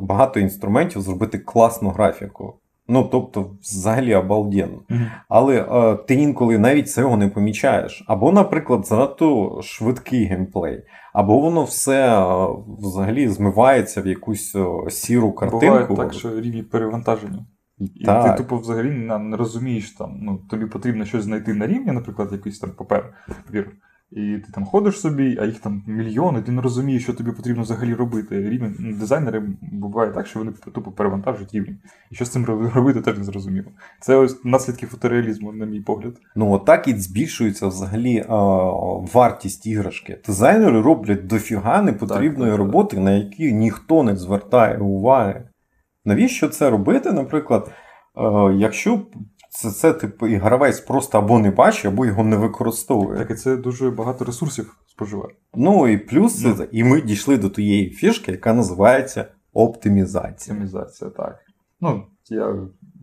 багато 0.00 0.40
інструментів 0.40 1.02
зробити 1.02 1.38
класну 1.38 1.90
графіку. 1.90 2.61
Ну, 2.88 3.08
тобто, 3.12 3.50
взагалі 3.62 4.14
обалденно. 4.14 4.82
Mm-hmm. 4.90 5.10
Але 5.28 5.60
е, 5.62 5.96
ти 5.96 6.14
інколи 6.14 6.58
навіть 6.58 6.90
цього 6.90 7.16
не 7.16 7.28
помічаєш. 7.28 8.04
Або, 8.06 8.32
наприклад, 8.32 8.86
занадто 8.86 9.60
швидкий 9.62 10.24
геймплей, 10.24 10.82
або 11.12 11.40
воно 11.40 11.64
все 11.64 12.22
е, 12.22 12.46
взагалі 12.78 13.28
змивається 13.28 14.02
в 14.02 14.06
якусь 14.06 14.54
е, 14.54 14.90
сіру 14.90 15.32
картинку. 15.32 15.66
Буває 15.66 15.86
так, 15.96 16.12
що 16.12 16.40
рівні 16.40 16.62
перевантаження. 16.62 17.46
І 17.78 18.04
так. 18.04 18.36
ти, 18.36 18.42
тупо, 18.42 18.56
взагалі 18.56 18.90
не 19.20 19.36
розумієш, 19.36 19.90
там, 19.90 20.18
ну, 20.22 20.40
тобі 20.50 20.66
потрібно 20.66 21.04
щось 21.04 21.24
знайти 21.24 21.54
на 21.54 21.66
рівні, 21.66 21.92
наприклад, 21.92 22.32
якийсь 22.32 22.58
там 22.58 22.70
папер. 22.70 23.14
І 24.16 24.38
ти 24.38 24.52
там 24.52 24.64
ходиш 24.64 25.00
собі, 25.00 25.38
а 25.40 25.44
їх 25.44 25.58
там 25.58 25.82
мільйони, 25.86 26.42
ти 26.42 26.52
не 26.52 26.62
розумієш, 26.62 27.02
що 27.02 27.12
тобі 27.12 27.32
потрібно 27.32 27.62
взагалі 27.62 27.94
робити. 27.94 28.50
Рівень 28.50 28.76
ну, 28.78 28.96
дизайнери 28.96 29.42
буває 29.72 30.10
так, 30.10 30.26
що 30.26 30.38
вони 30.38 30.52
тупо 30.52 30.90
перевантажують 30.90 31.54
рівень. 31.54 31.78
І 32.10 32.14
що 32.14 32.24
з 32.24 32.30
цим 32.30 32.44
робити, 32.74 33.00
теж 33.00 33.18
не 33.18 33.24
зрозуміло. 33.24 33.68
Це 34.00 34.16
ось 34.16 34.44
наслідки 34.44 34.86
фотореалізму, 34.86 35.52
на 35.52 35.66
мій 35.66 35.80
погляд. 35.80 36.16
Ну 36.36 36.50
отак 36.52 36.88
і 36.88 36.94
збільшується 36.94 37.66
взагалі 37.66 38.24
а, 38.28 38.36
вартість 39.12 39.66
іграшки. 39.66 40.18
Дизайнери 40.26 40.80
роблять 40.80 41.26
дофіга 41.26 41.82
непотрібної 41.82 42.50
так, 42.50 42.58
роботи, 42.58 42.96
так. 42.96 43.04
на 43.04 43.10
які 43.10 43.52
ніхто 43.52 44.02
не 44.02 44.16
звертає 44.16 44.78
уваги. 44.78 45.44
Навіщо 46.04 46.48
це 46.48 46.70
робити? 46.70 47.12
Наприклад, 47.12 47.70
якщо 48.56 49.00
це, 49.54 49.70
це 49.70 49.92
типу, 49.92 50.26
і 50.26 50.36
гравець 50.36 50.80
просто 50.80 51.18
або 51.18 51.38
не 51.38 51.50
бачить, 51.50 51.84
або 51.84 52.06
його 52.06 52.24
не 52.24 52.36
використовує. 52.36 53.18
Так 53.18 53.30
і 53.30 53.34
це 53.34 53.56
дуже 53.56 53.90
багато 53.90 54.24
ресурсів 54.24 54.76
споживає. 54.86 55.34
Ну 55.54 55.88
і 55.88 55.98
плюс, 55.98 56.44
ну. 56.44 56.66
і 56.72 56.84
ми 56.84 57.00
дійшли 57.00 57.38
до 57.38 57.50
тієї 57.50 57.90
фішки, 57.90 58.30
яка 58.30 58.52
називається 58.52 59.26
оптимізація. 59.52 60.56
Оптимізація, 60.56 61.10
так. 61.10 61.38
Ну, 61.80 62.02
я 62.28 62.56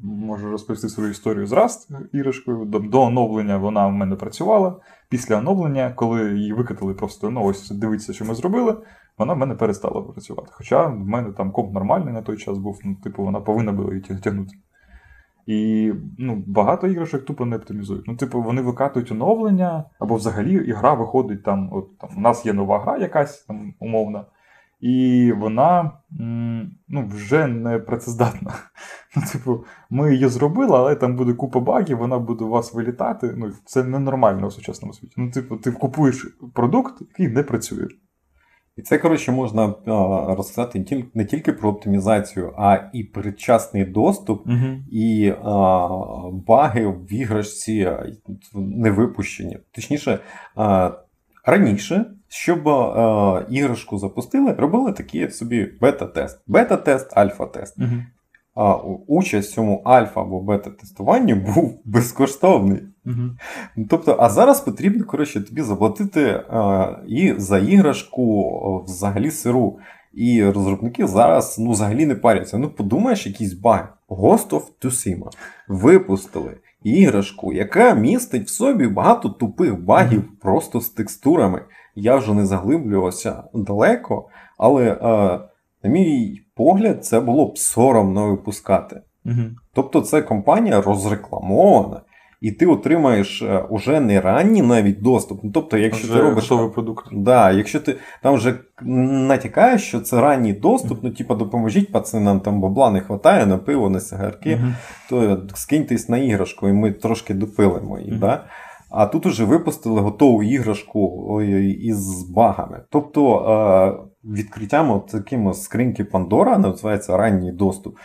можу 0.04 0.52
розповісти 0.52 0.90
свою 0.90 1.12
історію 1.12 1.48
з 1.48 1.52
Rust 1.52 2.06
іграшкою. 2.14 2.66
До, 2.66 2.80
до 2.80 3.02
оновлення 3.02 3.58
вона 3.58 3.88
в 3.88 3.92
мене 3.92 4.16
працювала. 4.16 4.76
Після 5.10 5.38
оновлення, 5.38 5.94
коли 5.96 6.34
її 6.34 6.54
викатали, 6.54 6.94
просто 6.94 7.30
ну 7.30 7.44
ось 7.44 7.72
дивіться, 7.72 8.14
що 8.14 8.26
ми 8.26 8.36
зробили, 8.36 8.78
вона 9.18 9.34
в 9.34 9.38
мене 9.38 9.56
перестала 9.56 10.02
працювати. 10.02 10.50
Хоча 10.52 10.88
в 10.88 11.00
мене 11.00 11.32
там 11.32 11.52
комп 11.52 11.74
нормальний 11.74 12.14
на 12.14 12.22
той 12.22 12.38
час 12.38 12.58
був, 12.58 12.80
ну, 12.84 12.96
типу, 12.96 13.24
вона 13.24 13.42
повинна 13.42 13.72
була 13.72 13.90
її 13.90 14.02
тягнути. 14.02 14.56
І 15.50 15.94
ну, 16.18 16.44
багато 16.48 16.88
іграшок 16.88 17.26
тупо 17.26 17.46
не 17.46 17.56
оптимізують. 17.56 18.08
Ну, 18.08 18.16
типу, 18.16 18.42
вони 18.42 18.62
викатують 18.62 19.12
оновлення, 19.12 19.84
або 20.00 20.16
взагалі 20.16 20.54
ігра 20.54 20.94
виходить 20.94 21.44
там. 21.44 21.70
От 21.74 21.98
там 21.98 22.10
у 22.18 22.20
нас 22.20 22.46
є 22.46 22.54
нова 22.54 22.80
гра 22.80 22.98
якась 22.98 23.44
там 23.44 23.74
умовна, 23.80 24.26
і 24.80 25.32
вона 25.38 25.92
ну, 26.88 27.08
вже 27.08 27.48
не 27.48 27.80
працездатна. 27.80 28.54
Ну, 29.16 29.24
типу, 29.32 29.64
ми 29.90 30.14
її 30.14 30.28
зробили, 30.28 30.78
але 30.78 30.96
там 30.96 31.16
буде 31.16 31.34
купа 31.34 31.60
багів, 31.60 31.98
вона 31.98 32.20
буде 32.20 32.46
у 32.46 32.50
вас 32.50 32.74
вилітати. 32.74 33.34
Ну, 33.38 33.52
Це 33.66 33.84
ненормально 33.84 34.48
у 34.48 34.52
сучасному 34.52 34.94
світі. 34.94 35.14
Ну, 35.18 35.32
типу, 35.32 35.58
ти 35.58 35.72
купуєш 35.72 36.38
продукт, 36.54 37.02
який 37.02 37.28
не 37.28 37.44
працює. 37.44 37.88
І 38.80 38.82
це, 38.82 38.98
коротше, 38.98 39.32
можна 39.32 39.74
розказати 40.36 41.06
не 41.13 41.26
тільки 41.26 41.54
про 41.54 41.70
оптимізацію, 41.70 42.54
а 42.58 42.78
і 42.94 43.04
передчасний 43.04 43.86
доступ, 43.86 44.48
угу. 44.48 44.65
і 44.92 45.34
а, 45.44 45.88
баги 46.48 46.88
в 46.88 47.13
іграшці 47.13 47.92
не 48.54 48.92
випущені. 48.92 49.58
Точніше, 49.72 50.20
а, 50.56 50.92
раніше, 51.46 52.06
щоб 52.28 52.70
а, 52.70 53.46
іграшку 53.50 53.98
запустили, 53.98 54.54
робили 54.54 54.94
такий 54.94 55.32
собі 55.32 55.72
бета-тест. 55.82 56.42
Бета-тест, 56.48 57.18
альфа-тест. 57.18 57.78
Угу. 57.78 58.04
А 58.62 58.76
участь 59.08 59.52
в 59.52 59.54
цьому 59.54 59.82
альфа 59.84 60.22
або 60.22 60.39
бета-тестуванні 60.41 61.34
був 61.34 61.82
безкоштовний. 61.86 62.82
Угу. 63.06 63.86
Тобто, 63.89 64.15
а 64.19 64.30
зараз 64.30 64.62
потрібно 64.62 65.06
коротше, 65.06 65.41
тобі 65.41 65.62
заплатити 65.62 66.43
а, 66.50 66.91
і 67.08 67.34
за 67.38 67.58
іграшку 67.58 68.84
взагалі 68.88 69.32
сиру. 69.32 69.78
І 70.13 70.45
розробники 70.45 71.08
зараз 71.08 71.60
ну, 71.60 71.72
взагалі 71.72 72.06
не 72.06 72.15
паряться. 72.15 72.58
Ну, 72.58 72.69
подумаєш, 72.69 73.28
якийсь 73.28 73.54
баг. 73.54 73.98
Ghost 74.10 74.50
of 74.50 74.62
Tsushima 74.82 75.30
випустили 75.67 76.58
іграшку, 76.84 77.54
яка 77.54 77.93
містить 77.93 78.48
в 78.48 78.50
собі 78.50 78.88
багато 78.88 79.30
тупих 79.30 79.84
багів 79.84 80.19
mm-hmm. 80.19 80.41
просто 80.41 80.82
з 80.82 80.89
текстурами. 80.89 81.62
Я 81.95 82.15
вже 82.15 82.34
не 82.34 82.45
заглиблювався 82.45 83.43
далеко, 83.54 84.30
але, 84.58 84.98
а, 85.02 85.39
на 85.84 85.89
мій 85.89 86.42
погляд, 86.56 87.06
це 87.06 87.20
було 87.20 87.46
б 87.46 87.58
соромно 87.58 88.30
випускати. 88.30 89.02
Mm-hmm. 89.26 89.50
Тобто, 89.74 90.02
це 90.02 90.22
компанія 90.22 90.82
розрекламована 90.82 92.02
і 92.42 92.52
ти 92.52 92.65
отримаєш 92.65 93.42
е, 93.42 93.65
уже 93.70 94.00
не 94.00 94.22
ранній 94.22 94.62
навіть 94.62 95.02
доступ. 95.02 95.44
Ну, 95.44 95.52
Тобто, 95.54 95.78
якщо 95.78 96.08
вже 96.08 96.13
ти 96.13 96.22
робиш 96.22 96.52
готовий 96.52 96.74
продукт. 96.74 97.06
Да, 97.12 97.52
якщо 97.52 97.80
ти 97.80 97.96
там 98.24 98.36
вже 98.36 98.60
натякаєш, 98.82 99.84
що 99.84 100.00
це 100.00 100.22
ранній 100.22 100.54
доступ, 100.54 101.00
ну 101.04 101.12
типа 101.12 101.36
допоможіть 101.36 101.92
пацанам, 101.92 102.39
там 102.39 102.62
бабла 102.62 102.92
не 102.92 103.00
вистачає 103.00 103.46
на 103.46 103.58
пиво, 103.58 103.89
на 103.89 104.00
сигарки, 104.00 104.50
uh 104.50 104.74
то 105.10 105.42
скиньтесь 105.56 106.10
на 106.10 106.18
іграшку, 106.18 106.68
і 106.68 106.74
ми 106.74 106.92
трошки 106.92 107.34
допилимо 107.34 108.00
її. 108.00 108.12
Да? 108.12 108.44
А 108.92 109.06
тут 109.06 109.26
уже 109.26 109.46
випустили 109.46 110.02
готову 110.02 110.44
іграшку 110.44 111.42
із 111.80 112.30
багами. 112.30 112.82
Тобто 112.89 114.09
е, 114.23 114.27
відкриттям 114.27 115.01
таким 115.12 115.53
скриньки 115.53 116.03
Пандора 116.03 116.58
називається 116.58 117.17
ранній 117.17 117.51
доступ. 117.51 117.97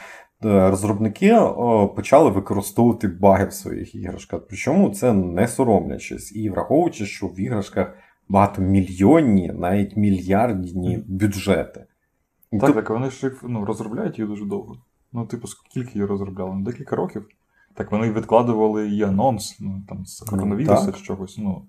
Е, 0.44 0.70
розробники 0.70 1.38
почали 1.96 2.30
використовувати 2.30 3.08
баги 3.08 3.46
в 3.46 3.52
своїх 3.52 3.94
іграшках. 3.94 4.40
Причому 4.48 4.90
це 4.90 5.12
не 5.12 5.48
соромлячись 5.48 6.36
і 6.36 6.50
враховуючи, 6.50 7.06
що 7.06 7.26
в 7.26 7.40
іграшках 7.40 7.96
багатомільйонні, 8.28 9.52
навіть 9.54 9.96
мільярдні 9.96 11.04
бюджети. 11.06 11.86
Так, 12.50 12.60
Тоб... 12.60 12.74
так 12.74 12.90
вони 12.90 13.10
ж 13.10 13.32
ну, 13.42 13.64
розробляють 13.64 14.18
її 14.18 14.28
дуже 14.28 14.44
довго. 14.44 14.76
Ну, 15.12 15.26
типу, 15.26 15.46
скільки 15.46 15.90
її 15.94 16.06
розробляли? 16.06 16.50
Ну, 16.54 16.64
Декілька 16.64 16.96
років. 16.96 17.28
Так 17.74 17.92
вони 17.92 18.12
відкладували 18.12 18.88
її 18.88 19.02
анонс, 19.02 19.56
ну, 19.60 19.82
там, 19.88 20.06
з 20.06 20.20
коронавіруса 20.20 20.92
чи 20.92 21.02
чогось. 21.02 21.38
Ну, 21.38 21.62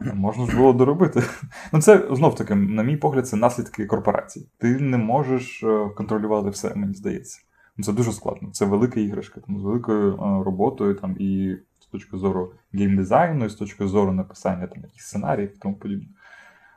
Можна 0.00 0.46
ж 0.46 0.56
було 0.56 0.72
доробити. 0.72 1.22
Ну, 1.72 1.80
це 1.80 2.08
знов 2.10 2.34
таки, 2.34 2.54
на 2.54 2.82
мій 2.82 2.96
погляд, 2.96 3.28
це 3.28 3.36
наслідки 3.36 3.86
корпорації. 3.86 4.48
Ти 4.58 4.78
не 4.78 4.98
можеш 4.98 5.62
е, 5.62 5.88
контролювати 5.96 6.50
все, 6.50 6.74
мені 6.74 6.94
здається. 6.94 7.40
Це 7.82 7.92
дуже 7.92 8.12
складно. 8.12 8.48
Це 8.52 8.64
велика 8.64 9.00
іграшка, 9.00 9.40
там, 9.40 9.60
з 9.60 9.62
великою 9.62 10.12
е, 10.12 10.44
роботою 10.44 10.94
там, 10.94 11.16
і 11.18 11.56
з 11.80 11.86
точки 11.86 12.16
зору 12.16 12.52
геймдизайну, 12.72 13.44
і 13.44 13.48
з 13.48 13.54
точки 13.54 13.86
зору 13.86 14.12
написання 14.12 14.66
там, 14.66 14.76
якихось 14.76 15.02
сценаріїв 15.02 15.52
і 15.56 15.58
тому 15.58 15.74
подібне. 15.74 16.06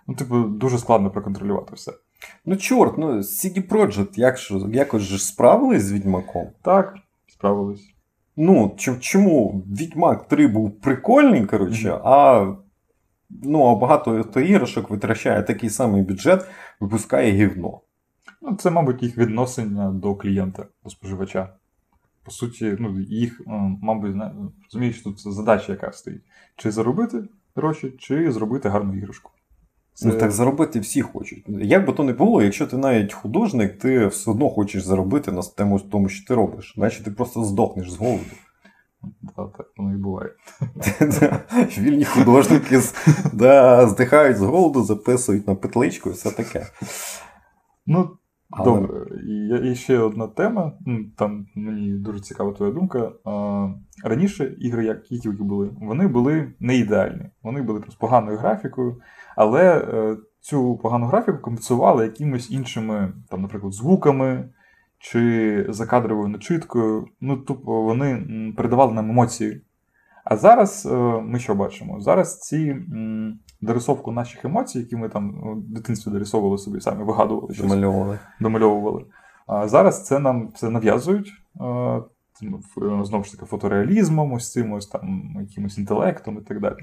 Ну, 0.08 0.15
типу, 0.15 0.43
дуже 0.43 0.77
складно 0.77 1.10
проконтролювати 1.10 1.75
все. 1.75 1.93
Ну, 2.45 2.55
чорт, 2.58 2.97
ну 2.97 3.17
CD 3.17 3.69
Projekt 3.69 4.19
як 4.19 4.38
якось 4.73 5.01
же 5.01 5.19
справились 5.19 5.84
з 5.84 5.91
Відьмаком? 5.91 6.47
Так, 6.62 6.95
справились. 7.27 7.93
Ну, 8.38 8.75
чому 8.99 9.63
Відьмак 9.67 10.27
3 10.27 10.47
був 10.47 10.82
прикольний, 10.82 11.45
коротше, 11.45 11.89
mm-hmm. 11.89 12.01
а 12.03 12.45
ну, 13.30 13.63
а 13.63 13.76
багато 13.76 14.20
іграшок 14.39 14.89
витрачає 14.89 15.44
такий 15.44 15.70
самий 15.70 16.02
бюджет, 16.02 16.46
випускає 16.80 17.32
гівно. 17.32 17.82
Ну, 18.42 18.56
Це, 18.56 18.72
мабуть, 18.72 19.04
їх 19.04 19.18
відношення 19.18 19.92
до 19.92 20.15
клієнта, 20.15 20.65
до 20.84 20.89
споживача. 20.89 21.54
По 22.24 22.32
суті, 22.32 22.78
ну, 22.80 23.00
їх, 23.00 23.42
мабуть, 23.82 24.15
розумієш, 24.63 25.02
тут 25.02 25.20
задача, 25.20 25.72
яка 25.72 25.92
стоїть: 25.92 26.22
чи 26.56 26.72
заробити 26.72 27.24
гроші, 27.56 27.94
чи 28.00 28.32
зробити 28.32 28.70
гарну 28.70 28.98
іграшку. 28.98 29.32
Це... 29.94 30.08
Ну, 30.08 30.18
так 30.18 30.32
заробити 30.32 30.80
всі 30.80 31.02
хочуть. 31.02 31.46
Як 31.48 31.88
би 31.88 31.94
то 31.94 32.04
не 32.04 32.13
було, 32.13 32.44
якщо 32.44 32.68
ти 32.68 32.78
навіть 32.78 33.13
художник, 33.13 33.78
ти 33.80 34.08
все 34.08 34.32
одно 34.32 34.50
хочеш 34.50 34.84
заробити 34.84 35.32
на 35.32 35.42
тому, 35.89 36.10
що 36.10 36.28
ти 36.28 36.36
робиш. 36.36 36.74
Наче 36.78 37.04
ти 37.04 37.12
просто 37.12 37.44
здохнеш 37.44 37.92
з 37.92 37.96
голоду. 37.96 38.24
Так, 39.36 39.58
так 39.58 39.68
воно 39.78 39.89
і 39.89 39.89
буває. 40.00 40.30
Вільні 41.78 42.06
художники 42.06 42.80
здихають 43.88 44.38
з 44.38 44.42
голоду, 44.42 44.84
записують 44.84 45.48
на 45.48 45.56
петличку 45.56 46.10
і 46.10 46.14
все 46.14 46.32
таке. 46.32 46.66
Ну, 47.86 48.10
але... 48.52 48.66
Добре, 48.66 49.06
і, 49.64 49.76
ще 49.76 49.98
одна 49.98 50.28
тема. 50.28 50.74
Там 51.18 51.48
мені 51.56 51.92
дуже 51.92 52.20
цікава 52.20 52.52
твоя 52.54 52.72
думка. 52.72 53.12
Раніше 54.04 54.56
ігри, 54.60 54.86
як 54.86 55.04
тільки 55.04 55.30
були, 55.30 55.70
вони 55.82 56.08
були 56.08 56.54
не 56.60 56.76
ідеальні. 56.76 57.30
Вони 57.44 57.62
були 57.62 57.84
з 57.90 57.96
поганою 57.96 58.38
графікою, 58.38 59.02
але 59.36 59.78
е, 59.78 60.18
цю 60.40 60.78
погану 60.78 61.06
графіку 61.06 61.38
компенсували 61.38 62.04
якимись 62.04 62.52
іншими, 62.52 63.14
там, 63.30 63.42
наприклад, 63.42 63.74
звуками 63.74 64.50
чи 65.00 65.66
закадровою 65.70 66.28
начиткою. 66.28 67.08
Ну, 67.22 67.38
тупо 67.38 67.82
вони 67.82 68.26
передавали 68.58 68.94
нам 68.94 69.10
емоції. 69.10 69.62
А 70.30 70.38
зараз 70.38 70.86
е, 70.92 70.96
ми 71.22 71.39
що 71.39 71.56
бачимо? 71.56 72.02
Зараз 72.02 72.39
ці 72.39 72.76
дорисовку 73.62 74.12
наших 74.12 74.46
емоцій, 74.46 74.80
які 74.80 74.96
ми 74.96 75.10
там 75.10 75.42
в 75.42 75.74
дитинстві 75.74 76.12
дорисовували 76.12 76.58
собі, 76.58 76.82
самі 76.82 77.04
вигадували 77.04 77.54
щось. 77.54 77.68
Домальовували. 77.68 78.20
домальовували. 78.39 79.06
А 79.48 79.68
зараз 79.68 80.06
це 80.06 80.20
нам 80.20 80.50
це 80.56 80.70
нав'язують. 80.70 81.34
Знову 83.04 83.24
ж 83.24 83.32
таки, 83.32 83.46
фотореалізмом, 83.46 84.34
ось 84.34 84.52
цим 84.52 84.74
ось 84.74 84.88
там 84.88 85.36
якимось 85.39 85.78
інтелектом 85.78 86.38
і 86.38 86.42
так 86.42 86.60
далі. 86.60 86.78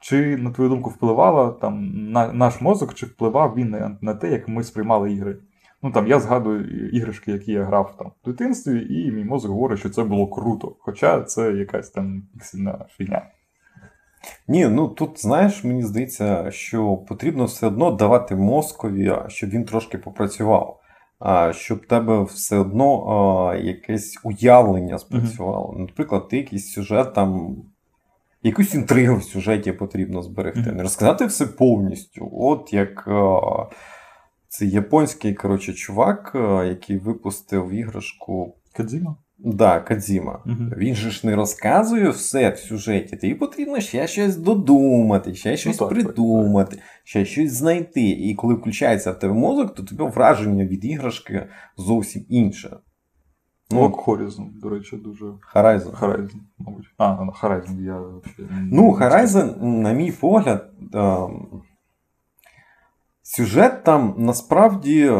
Чи, 0.00 0.36
на 0.36 0.50
твою 0.50 0.70
думку, 0.70 0.90
впливала 0.90 1.50
там 1.50 1.90
на 2.12 2.32
наш 2.32 2.60
мозок, 2.60 2.94
чи 2.94 3.06
впливав 3.06 3.54
він 3.56 3.70
на, 3.70 3.98
на 4.00 4.14
те, 4.14 4.30
як 4.30 4.48
ми 4.48 4.64
сприймали 4.64 5.12
ігри? 5.12 5.36
Ну 5.82 5.90
там 5.90 6.06
я 6.06 6.20
згадую 6.20 6.88
іграшки, 6.90 7.32
які 7.32 7.52
я 7.52 7.64
грав 7.64 7.96
там 7.98 8.12
в 8.22 8.30
дитинстві, 8.30 8.86
і 8.90 9.12
мій 9.12 9.24
мозок 9.24 9.50
говорить, 9.50 9.78
що 9.78 9.90
це 9.90 10.04
було 10.04 10.26
круто. 10.26 10.76
Хоча 10.78 11.22
це 11.22 11.52
якась 11.52 11.90
там 11.90 12.22
піксельна 12.32 12.86
фігня. 12.96 13.22
Ні, 14.48 14.68
ну 14.68 14.88
тут, 14.88 15.22
знаєш, 15.22 15.64
мені 15.64 15.82
здається, 15.82 16.50
що 16.50 16.96
потрібно 16.96 17.44
все 17.44 17.66
одно 17.66 17.90
давати 17.90 18.36
мозкові, 18.36 19.12
щоб 19.28 19.50
він 19.50 19.64
трошки 19.64 19.98
попрацював, 19.98 20.80
щоб 21.50 21.78
в 21.78 21.86
тебе 21.86 22.22
все 22.22 22.58
одно 22.58 23.54
якесь 23.62 24.20
уявлення 24.24 24.98
спрацювало. 24.98 25.74
Наприклад, 25.78 26.28
ти 26.28 26.36
якийсь 26.36 26.72
сюжет 26.72 27.14
там. 27.14 27.56
Якусь 28.44 28.74
інтригу 28.74 29.16
в 29.16 29.24
сюжеті 29.24 29.72
потрібно 29.72 30.22
зберегти. 30.22 30.72
Не 30.72 30.82
розказати 30.82 31.26
все 31.26 31.46
повністю. 31.46 32.28
От 32.32 32.72
як 32.72 33.08
це 34.52 34.66
японський 34.66 35.34
коротше, 35.34 35.72
чувак, 35.72 36.30
який 36.66 36.98
випустив 36.98 37.70
іграшку. 37.70 38.56
Кадзіма? 38.76 39.16
Да, 39.38 39.80
Кадзіма. 39.80 40.42
Угу. 40.46 40.70
Він 40.76 40.94
же 40.94 41.10
ж 41.10 41.26
не 41.26 41.36
розказує 41.36 42.10
все 42.10 42.50
в 42.50 42.58
сюжеті. 42.58 43.16
Тобі 43.16 43.34
потрібно 43.34 43.80
ще 43.80 44.06
щось 44.06 44.36
додумати, 44.36 45.34
ще 45.34 45.56
щось 45.56 45.80
ну, 45.80 45.86
так, 45.86 45.94
придумати, 45.94 46.70
так, 46.70 46.78
так. 46.78 46.88
ще 47.04 47.24
щось 47.24 47.52
знайти. 47.52 48.10
І 48.10 48.34
коли 48.34 48.54
включається 48.54 49.12
в 49.12 49.18
тебе 49.18 49.34
мозок, 49.34 49.74
то 49.74 49.82
тобі 49.82 50.02
враження 50.02 50.64
від 50.64 50.84
іграшки 50.84 51.46
зовсім 51.76 52.24
інше. 52.28 52.76
Ну, 53.70 53.88
Horizon, 53.88 54.60
до 54.62 54.68
речі, 54.68 54.96
дуже. 54.96 55.24
Horizon. 55.54 56.00
Horizon, 56.00 56.40
мабуть. 56.58 56.86
А, 56.98 57.24
ну, 57.24 57.32
Horizon 57.42 57.82
я 57.82 58.00
Ну, 58.72 58.92
Horizon, 58.92 59.62
на 59.62 59.92
мій 59.92 60.12
погляд, 60.12 60.70
ем, 60.94 61.62
сюжет 63.36 63.84
там 63.84 64.14
насправді 64.18 65.12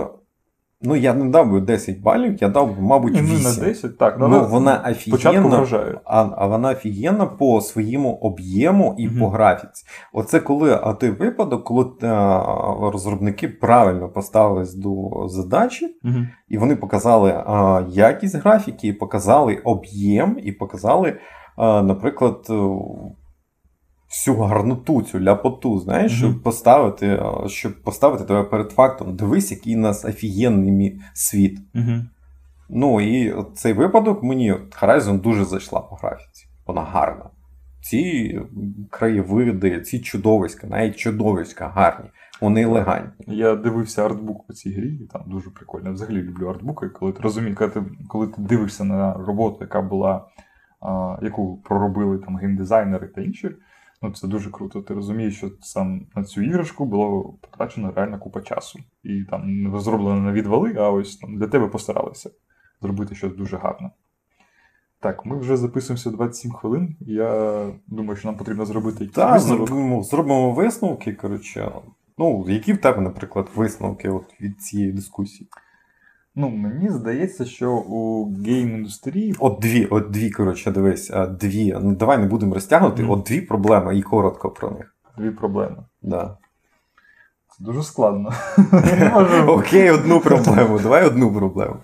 Ну, 0.84 0.96
я 0.96 1.14
не 1.14 1.30
дав 1.30 1.50
би 1.50 1.60
10 1.60 2.00
балів, 2.00 2.36
я 2.40 2.48
дав 2.48 2.76
би, 2.76 2.82
мабуть, 2.82 3.12
8. 3.12 3.26
ну, 3.26 3.38
на 3.42 3.64
10, 3.66 3.98
так. 3.98 4.16
Ну, 4.18 4.26
але 4.26 4.38
вона 4.38 4.84
офігенна, 4.90 5.66
а, 6.04 6.28
а 6.36 6.46
вона 6.46 6.70
офігенна 6.70 7.26
по 7.26 7.60
своєму 7.60 8.12
об'єму 8.14 8.94
і 8.98 9.08
Мгм. 9.08 9.20
по 9.20 9.28
графіці. 9.28 9.84
Оце 10.12 10.40
коли 10.40 10.78
а 10.82 10.92
той 10.92 11.10
випадок, 11.10 11.64
коли 11.64 11.86
а, 12.02 12.44
розробники 12.92 13.48
правильно 13.48 14.08
поставились 14.08 14.74
до 14.74 15.10
задачі, 15.28 15.96
Угу. 16.04 16.14
і 16.48 16.58
вони 16.58 16.76
показали 16.76 17.30
а, 17.46 17.82
якість 17.88 18.36
графіки, 18.36 18.88
і 18.88 18.92
показали 18.92 19.56
об'єм, 19.64 20.38
і 20.42 20.52
показали, 20.52 21.16
а, 21.56 21.82
наприклад, 21.82 22.46
е, 22.50 22.54
всю 24.12 24.36
гарноту, 24.36 25.02
цю 25.02 25.20
ляпоту, 25.20 25.78
знаєш, 25.78 26.12
щоб 26.18 26.42
поставити, 26.42 27.22
щоб 27.46 27.82
поставити 27.82 28.24
тебе 28.24 28.42
перед 28.42 28.70
фактом. 28.70 29.16
Дивись, 29.16 29.50
який 29.50 29.76
у 29.76 29.80
нас 29.80 30.04
офігенний 30.04 31.00
світ. 31.14 31.58
Угу. 31.74 32.04
Ну 32.68 33.00
і 33.00 33.34
цей 33.54 33.72
випадок 33.72 34.22
мені 34.22 34.52
Horizon 34.52 35.20
дуже 35.20 35.44
зайшла 35.44 35.80
по 35.80 35.96
графіці. 35.96 36.46
Вона 36.66 36.80
гарна. 36.80 37.24
Ці 37.80 38.40
краєвиди, 38.90 39.80
ці 39.80 40.00
чудовиська, 40.00 40.66
навіть 40.66 40.96
чудовиська 40.96 41.68
гарні, 41.68 42.10
вони 42.40 42.62
елегантні. 42.62 43.36
Я 43.36 43.54
дивився 43.54 44.04
артбук 44.04 44.46
по 44.46 44.52
цій 44.52 44.72
грі, 44.72 44.94
і 44.94 45.06
там 45.12 45.22
дуже 45.26 45.50
прикольно. 45.50 45.88
Я 45.88 45.92
взагалі 45.94 46.22
люблю 46.22 46.46
артбуки, 46.46 46.88
коли 46.88 47.12
ти 47.12 47.22
розумієш, 47.22 47.58
коли 47.58 47.70
ти, 47.70 47.82
коли 48.08 48.26
ти 48.26 48.42
дивишся 48.42 48.84
на 48.84 49.14
роботу, 49.14 49.58
яка 49.60 49.82
була, 49.82 50.24
а, 50.80 51.16
яку 51.22 51.56
проробили 51.56 52.18
там 52.18 52.36
геймдизайнери 52.36 53.06
та 53.06 53.20
інші. 53.20 53.50
Ну, 54.02 54.10
це 54.12 54.28
дуже 54.28 54.50
круто. 54.50 54.82
Ти 54.82 54.94
розумієш, 54.94 55.36
що 55.36 55.50
сам 55.60 56.06
на 56.16 56.24
цю 56.24 56.42
іграшку 56.42 56.84
було 56.84 57.34
потрачено 57.40 57.92
реально 57.96 58.18
купа 58.18 58.40
часу. 58.40 58.78
І 59.02 59.24
там 59.30 59.62
не 59.62 59.80
зроблено 59.80 60.20
на 60.20 60.32
відвали, 60.32 60.74
а 60.78 60.90
ось 60.90 61.16
там 61.16 61.36
для 61.36 61.46
тебе 61.46 61.68
постаралися 61.68 62.30
зробити 62.80 63.14
щось 63.14 63.36
дуже 63.36 63.56
гарне. 63.56 63.90
Так, 65.00 65.26
ми 65.26 65.38
вже 65.38 65.56
записуємося 65.56 66.10
27 66.10 66.52
хвилин. 66.52 66.96
Я 67.00 67.66
думаю, 67.86 68.16
що 68.16 68.28
нам 68.28 68.36
потрібно 68.36 68.64
зробити 68.66 68.94
якийсь 68.94 69.14
Так, 69.14 69.32
висновок. 69.32 69.68
зробимо, 69.68 70.02
зробимо 70.02 70.52
висновки. 70.52 71.12
Коротше. 71.12 71.72
Ну, 72.18 72.44
які 72.48 72.72
в 72.72 72.78
тебе, 72.78 73.00
наприклад, 73.00 73.50
висновки 73.54 74.08
от 74.10 74.40
від 74.40 74.62
цієї 74.62 74.92
дискусії? 74.92 75.48
Ну, 76.34 76.48
мені 76.50 76.90
здається, 76.90 77.44
що 77.44 77.72
у 77.72 78.26
гейм-індустрії 78.34 79.36
От 79.38 79.58
дві, 79.60 79.86
от 79.86 80.10
дві, 80.10 80.30
коротше, 80.30 80.70
дивись, 80.70 81.10
дві. 81.40 81.76
Ну, 81.82 81.94
давай 81.94 82.18
не 82.18 82.26
будемо 82.26 82.54
розтягнути, 82.54 83.02
Мгм. 83.02 83.10
от 83.10 83.22
дві 83.22 83.40
проблеми 83.40 83.98
і 83.98 84.02
коротко 84.02 84.50
про 84.50 84.70
них. 84.70 84.94
дві 85.18 85.30
проблеми. 85.30 85.76
Да. 86.02 86.36
Це 87.58 87.64
дуже 87.64 87.82
складно. 87.82 88.32
Окей, 89.48 89.90
одну 89.90 90.20
проблему. 90.20 90.78
Давай 90.78 91.06
одну 91.06 91.34
проблему. 91.34 91.76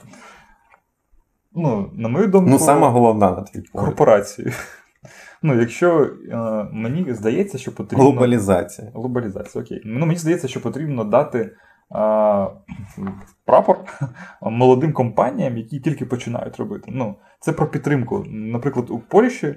Ну, 1.55 1.91
на 1.95 2.09
мою 2.09 2.27
думку, 2.27 2.51
Ну, 2.51 2.59
сама 2.59 2.89
головна 2.89 3.31
на 3.31 3.43
твій 3.43 3.61
погляд. 3.61 3.87
корпорації. 3.87 4.53
Ну, 5.43 5.61
якщо 5.61 6.11
е, 6.31 6.37
мені 6.73 7.13
здається, 7.15 7.59
що 7.59 7.75
потрібно. 7.75 8.05
Глобалізація. 8.05 8.91
Глобалізація, 8.95 9.65
окей. 9.65 9.83
Ну, 9.85 10.07
мені 10.07 10.19
здається, 10.19 10.49
що 10.49 10.61
потрібно 10.63 11.05
дати 11.05 11.51
прапор 13.45 13.79
молодим 14.43 14.93
компаніям, 14.93 15.57
які 15.57 15.81
тільки 15.81 16.07
починають 16.07 16.57
робити. 16.57 16.91
Ну, 16.95 17.15
це 17.41 17.53
про 17.53 17.67
підтримку. 17.67 18.25
Наприклад, 18.29 18.91
у 18.91 18.99
Польщі 18.99 19.55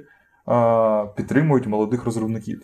підтримують 1.16 1.68
молодих 1.68 2.06
розробників. 2.06 2.62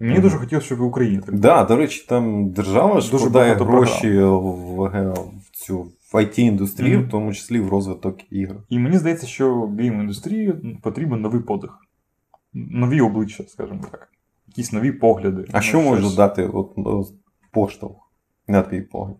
Мені 0.00 0.12
Мгм. 0.12 0.22
дуже 0.22 0.36
хотілося, 0.36 0.66
щоб 0.66 0.78
в 0.78 0.82
Україні 0.82 1.18
так 1.26 1.34
Да, 1.38 1.64
до 1.64 1.76
речі, 1.76 2.06
там 2.08 2.50
держава 2.50 3.00
ж 3.00 3.10
Дуже 3.10 3.26
вкладає 3.26 3.54
гроші 3.54 4.18
в, 4.20 4.84
в 5.36 5.50
цю 5.52 5.86
в 6.12 6.16
IT-індустрію, 6.16 6.98
Мгм. 6.98 7.06
в 7.08 7.10
тому 7.10 7.32
числі 7.32 7.60
в 7.60 7.68
розвиток 7.68 8.32
ігр. 8.32 8.56
І 8.68 8.78
мені 8.78 8.98
здається, 8.98 9.26
що 9.26 9.54
гейм-індустрії 9.66 10.76
потрібен 10.80 11.20
новий 11.20 11.40
подих. 11.40 11.78
Нові 12.54 13.00
обличчя, 13.00 13.44
скажімо 13.48 13.80
так. 13.90 14.08
Якісь 14.48 14.72
нові 14.72 14.92
погляди. 14.92 15.44
А 15.52 15.56
Ну, 15.56 15.62
що 15.62 15.80
може 15.80 16.16
дати 16.16 16.46
от, 16.46 16.72
поштовх, 17.52 17.96
на 18.48 18.62
твій 18.62 18.80
погляд? 18.80 19.16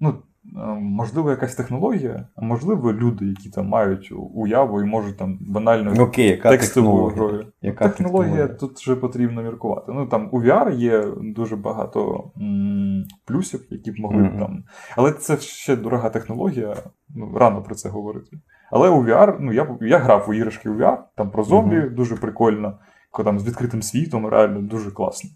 Ну, 0.00 0.08
е, 0.08 0.58
можливо, 0.80 1.30
якась 1.30 1.54
технологія, 1.54 2.28
а 2.36 2.42
можливо, 2.44 2.92
люди, 2.92 3.26
які 3.26 3.50
там 3.50 3.68
мають 3.68 4.12
уяву 4.34 4.80
і 4.82 4.84
можуть 4.84 5.16
там 5.16 5.38
банально 5.40 6.02
Окей, 6.02 6.28
яка 6.28 6.50
технологія? 6.56 7.16
грою. 7.16 7.46
Яка 7.62 7.88
технологія, 7.88 8.30
технологія? 8.36 8.58
тут 8.58 8.78
вже 8.78 8.96
потрібно 8.96 9.42
міркувати. 9.42 9.92
Ну 9.92 10.06
там 10.06 10.28
у 10.32 10.40
VR 10.42 10.72
є 10.74 11.04
дуже 11.22 11.56
багато 11.56 12.30
м, 12.40 13.04
плюсів, 13.26 13.66
які 13.70 13.92
б 13.92 13.98
могли 13.98 14.18
б 14.22 14.26
Мгм. 14.26 14.38
там. 14.38 14.64
Але 14.96 15.12
це 15.12 15.36
ще 15.36 15.76
дорога 15.76 16.10
технологія, 16.10 16.76
ну 17.08 17.32
рано 17.38 17.62
про 17.62 17.74
це 17.74 17.88
говорити. 17.88 18.40
Але 18.72 18.88
у 18.88 19.04
VR, 19.04 19.36
ну 19.40 19.52
я, 19.52 19.76
я 19.80 19.98
грав 19.98 20.26
у 20.28 20.34
іграшки 20.34 20.70
у 20.70 20.74
VR, 20.74 20.98
там 21.16 21.30
про 21.30 21.42
зомбі 21.44 21.76
Мгм. 21.76 21.94
дуже 21.94 22.16
прикольно, 22.16 22.78
там 23.24 23.38
з 23.38 23.46
відкритим 23.48 23.82
світом, 23.82 24.26
реально 24.26 24.60
дуже 24.62 24.90
класно. 24.90 25.30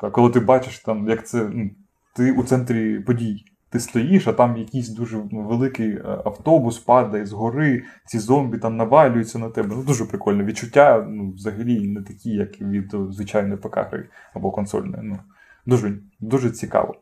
Та 0.00 0.10
коли 0.10 0.30
ти 0.30 0.40
бачиш, 0.40 0.78
там, 0.78 1.08
як 1.08 1.26
це 1.26 1.48
ну, 1.52 1.70
ти 2.16 2.32
у 2.32 2.42
центрі 2.42 3.00
подій. 3.00 3.44
Ти 3.70 3.80
стоїш, 3.80 4.28
а 4.28 4.32
там 4.32 4.56
якийсь 4.56 4.88
дуже 4.88 5.22
великий 5.32 5.90
е, 5.90 6.02
автобус 6.24 6.78
падає 6.78 7.26
з 7.26 7.32
гори, 7.32 7.82
ці 8.06 8.18
зомбі 8.18 8.58
там 8.58 8.76
навалюються 8.76 9.38
на 9.38 9.48
тебе. 9.48 9.74
Ну 9.76 9.82
дуже 9.82 10.04
прикольно. 10.04 10.44
Відчуття 10.44 11.06
ну, 11.10 11.30
взагалі 11.30 11.88
не 11.88 12.02
такі, 12.02 12.30
як 12.30 12.60
від 12.60 12.94
е, 12.94 12.98
звичайної 13.10 13.56
ПК-гри 13.60 14.04
або 14.34 14.50
консольної. 14.50 15.02
Ну, 15.02 15.18
дуже, 15.66 15.98
дуже 16.20 16.50
цікаво. 16.50 16.94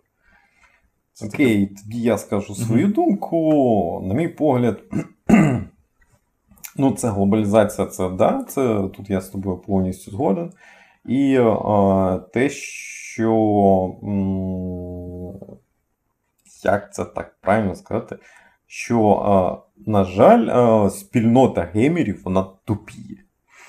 Це 1.13 1.29
таке- 1.29 1.67
тоді 1.67 2.01
я 2.01 2.19
скажу 2.19 2.55
свою 2.55 2.89
думку. 2.89 4.03
На 4.09 4.15
мій 4.15 4.29
погляд, 4.29 4.83
ну, 6.77 6.91
це 6.93 7.09
глобалізація, 7.11 7.87
це 7.87 8.09
да, 8.09 8.45
це 8.49 8.89
тут 8.97 9.11
я 9.11 9.21
з 9.21 9.29
тобою 9.29 9.57
повністю 9.57 10.11
згоден. 10.11 10.51
І 11.07 11.35
е, 11.35 12.21
те, 12.33 12.49
що. 12.49 13.33
м, 14.03 14.84
Як 16.65 16.95
це 16.95 17.05
так 17.05 17.35
правильно 17.41 17.75
сказати? 17.75 18.17
Що, 18.67 19.01
е, 19.01 19.83
на 19.87 20.05
жаль, 20.05 20.49
е, 20.87 20.91
спільнота 20.91 21.69
геймерів 21.75 22.23
вона 22.25 22.47
тупіє. 22.65 23.25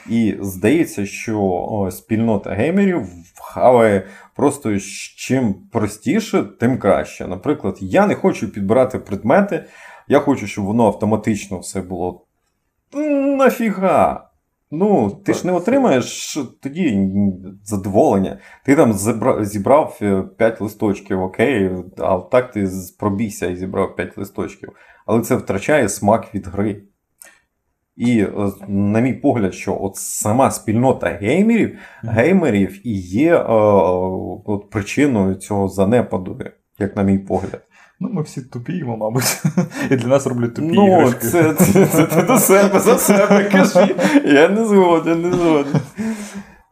І 0.09 0.35
здається, 0.41 1.05
що 1.05 1.59
е, 1.87 1.91
спільнота 1.91 2.49
геймерів 2.49 3.07
хаває 3.41 4.07
просто 4.35 4.79
чим 5.17 5.53
простіше, 5.53 6.43
тим 6.43 6.77
краще. 6.77 7.27
Наприклад, 7.27 7.77
я 7.79 8.07
не 8.07 8.15
хочу 8.15 8.51
підбирати 8.51 8.99
предмети, 8.99 9.65
я 10.07 10.19
хочу, 10.19 10.47
щоб 10.47 10.65
воно 10.65 10.85
автоматично 10.85 11.59
все 11.59 11.81
було. 11.81 12.25
Нафіга? 13.37 14.29
Ну, 14.77 15.21
ти 15.25 15.33
ж 15.33 15.47
не 15.47 15.53
Так, 15.53 15.61
отримаєш 15.61 16.37
тоді 16.63 17.09
задоволення. 17.63 18.37
Ти 18.65 18.75
там 18.75 18.93
зібрав 19.43 19.99
5 20.37 20.61
листочків, 20.61 21.21
окей, 21.21 21.71
а 21.97 22.17
так 22.17 22.51
ти 22.51 22.69
пробігся 22.99 23.47
і 23.47 23.55
зібрав 23.55 23.95
5 23.95 24.17
листочків. 24.17 24.69
Але 25.05 25.21
це 25.21 25.35
втрачає 25.35 25.89
смак 25.89 26.35
від 26.35 26.47
гри. 26.47 26.81
І, 27.95 28.19
е, 28.19 28.31
на 28.67 28.99
мій 28.99 29.13
погляд, 29.13 29.53
що 29.53 29.77
от 29.81 29.95
сама 29.95 30.51
спільнота 30.51 31.07
геймерів, 31.07 31.77
геймерів 32.03 32.87
і 32.87 32.99
є 32.99 33.35
е, 33.35 33.43
от 34.45 34.69
причиною 34.69 35.35
цього 35.35 35.67
занепаду, 35.67 36.39
як 36.79 36.95
на 36.95 37.03
мій 37.03 37.17
погляд. 37.17 37.61
Ну, 37.99 38.09
ми 38.13 38.21
всі 38.21 38.41
тупіємо, 38.41 38.97
мабуть. 38.97 39.43
І 39.91 39.95
для 39.95 40.07
нас 40.07 40.27
роблять 40.27 40.55
тупі 40.55 40.71
ну, 40.73 40.87
іграшки. 40.87 41.27
це, 41.27 41.53
це, 41.53 41.85
це 41.85 42.05
ти 42.05 42.21
до 42.21 42.37
себе 42.37 42.79
за 42.79 42.97
себе 42.97 43.43
кажи. 43.43 43.95
Я 44.25 44.49
не 44.49 44.65
згоден, 44.65 45.21
не 45.21 45.31
згоден. 45.31 45.81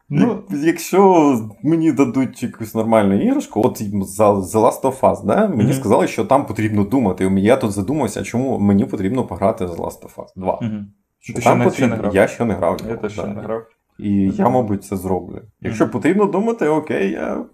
Ну, 0.09 0.43
якщо 0.49 1.35
мені 1.63 1.91
дадуть 1.91 2.43
якусь 2.43 2.75
нормальну 2.75 3.21
іграшку, 3.21 3.61
от 3.65 3.81
за 4.07 4.31
The 4.33 4.61
Last 4.61 4.81
of 4.81 4.99
Us, 4.99 5.25
да, 5.25 5.47
мені 5.47 5.63
Мгм. 5.63 5.73
сказали, 5.73 6.07
що 6.07 6.25
там 6.25 6.45
потрібно 6.45 6.83
думати. 6.83 7.31
Я 7.37 7.57
тут 7.57 7.71
задумався, 7.71 8.23
чому 8.23 8.59
мені 8.59 8.85
потрібно 8.85 9.23
пограти 9.23 9.65
The 9.65 9.75
Last 9.75 10.03
of 10.03 10.15
Us 10.15 10.27
2. 10.35 10.59
Мгм. 10.61 10.87
Що 11.19 11.33
там 11.33 11.61
ще 11.61 11.71
ще 11.71 11.87
не 11.87 11.95
грав? 11.95 12.15
Я 12.15 12.27
ще 12.27 12.45
не 12.45 12.53
грав. 12.53 12.81
Я 12.89 12.95
теж 12.95 13.13
ще 13.13 13.27
не 13.27 13.41
грав. 13.41 13.63
І 13.99 14.09
я, 14.35 14.49
мабуть, 14.49 14.83
це 14.83 14.97
зроблю. 14.97 15.41
Якщо 15.61 15.89
потрібно 15.89 16.25
думати, 16.25 16.67
окей, 16.67 17.11
я, 17.11 17.45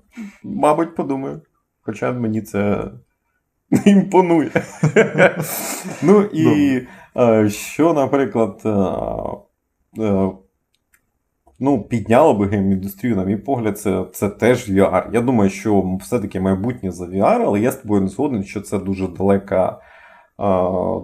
мабуть, 0.44 0.96
подумаю. 0.96 1.42
Хоча 1.82 2.12
мені 2.12 2.42
це 2.42 2.92
імпонує. 3.86 4.52
ну 6.04 6.22
і 6.22 6.82
е, 7.18 7.50
що, 7.50 7.94
наприклад, 7.94 8.62
е, 8.66 8.70
е, 10.04 10.30
ну, 11.60 11.82
підняло 11.84 12.34
би 12.34 12.46
гейм-індустрію, 12.48 13.16
на 13.16 13.24
мій 13.24 13.38
погляд, 13.38 13.80
це, 13.80 14.06
це 14.14 14.30
теж 14.30 14.70
VR. 14.70 15.04
Я 15.14 15.22
думаю, 15.22 15.50
що 15.50 15.98
все-таки 16.02 16.40
майбутнє 16.40 16.92
за 16.92 17.06
VR, 17.06 17.44
але 17.46 17.60
я 17.60 17.72
з 17.72 17.76
тобою 17.76 18.02
не 18.02 18.08
згоден, 18.08 18.44
що 18.44 18.62
це 18.62 18.80
дуже 18.80 19.08
далека. 19.08 19.80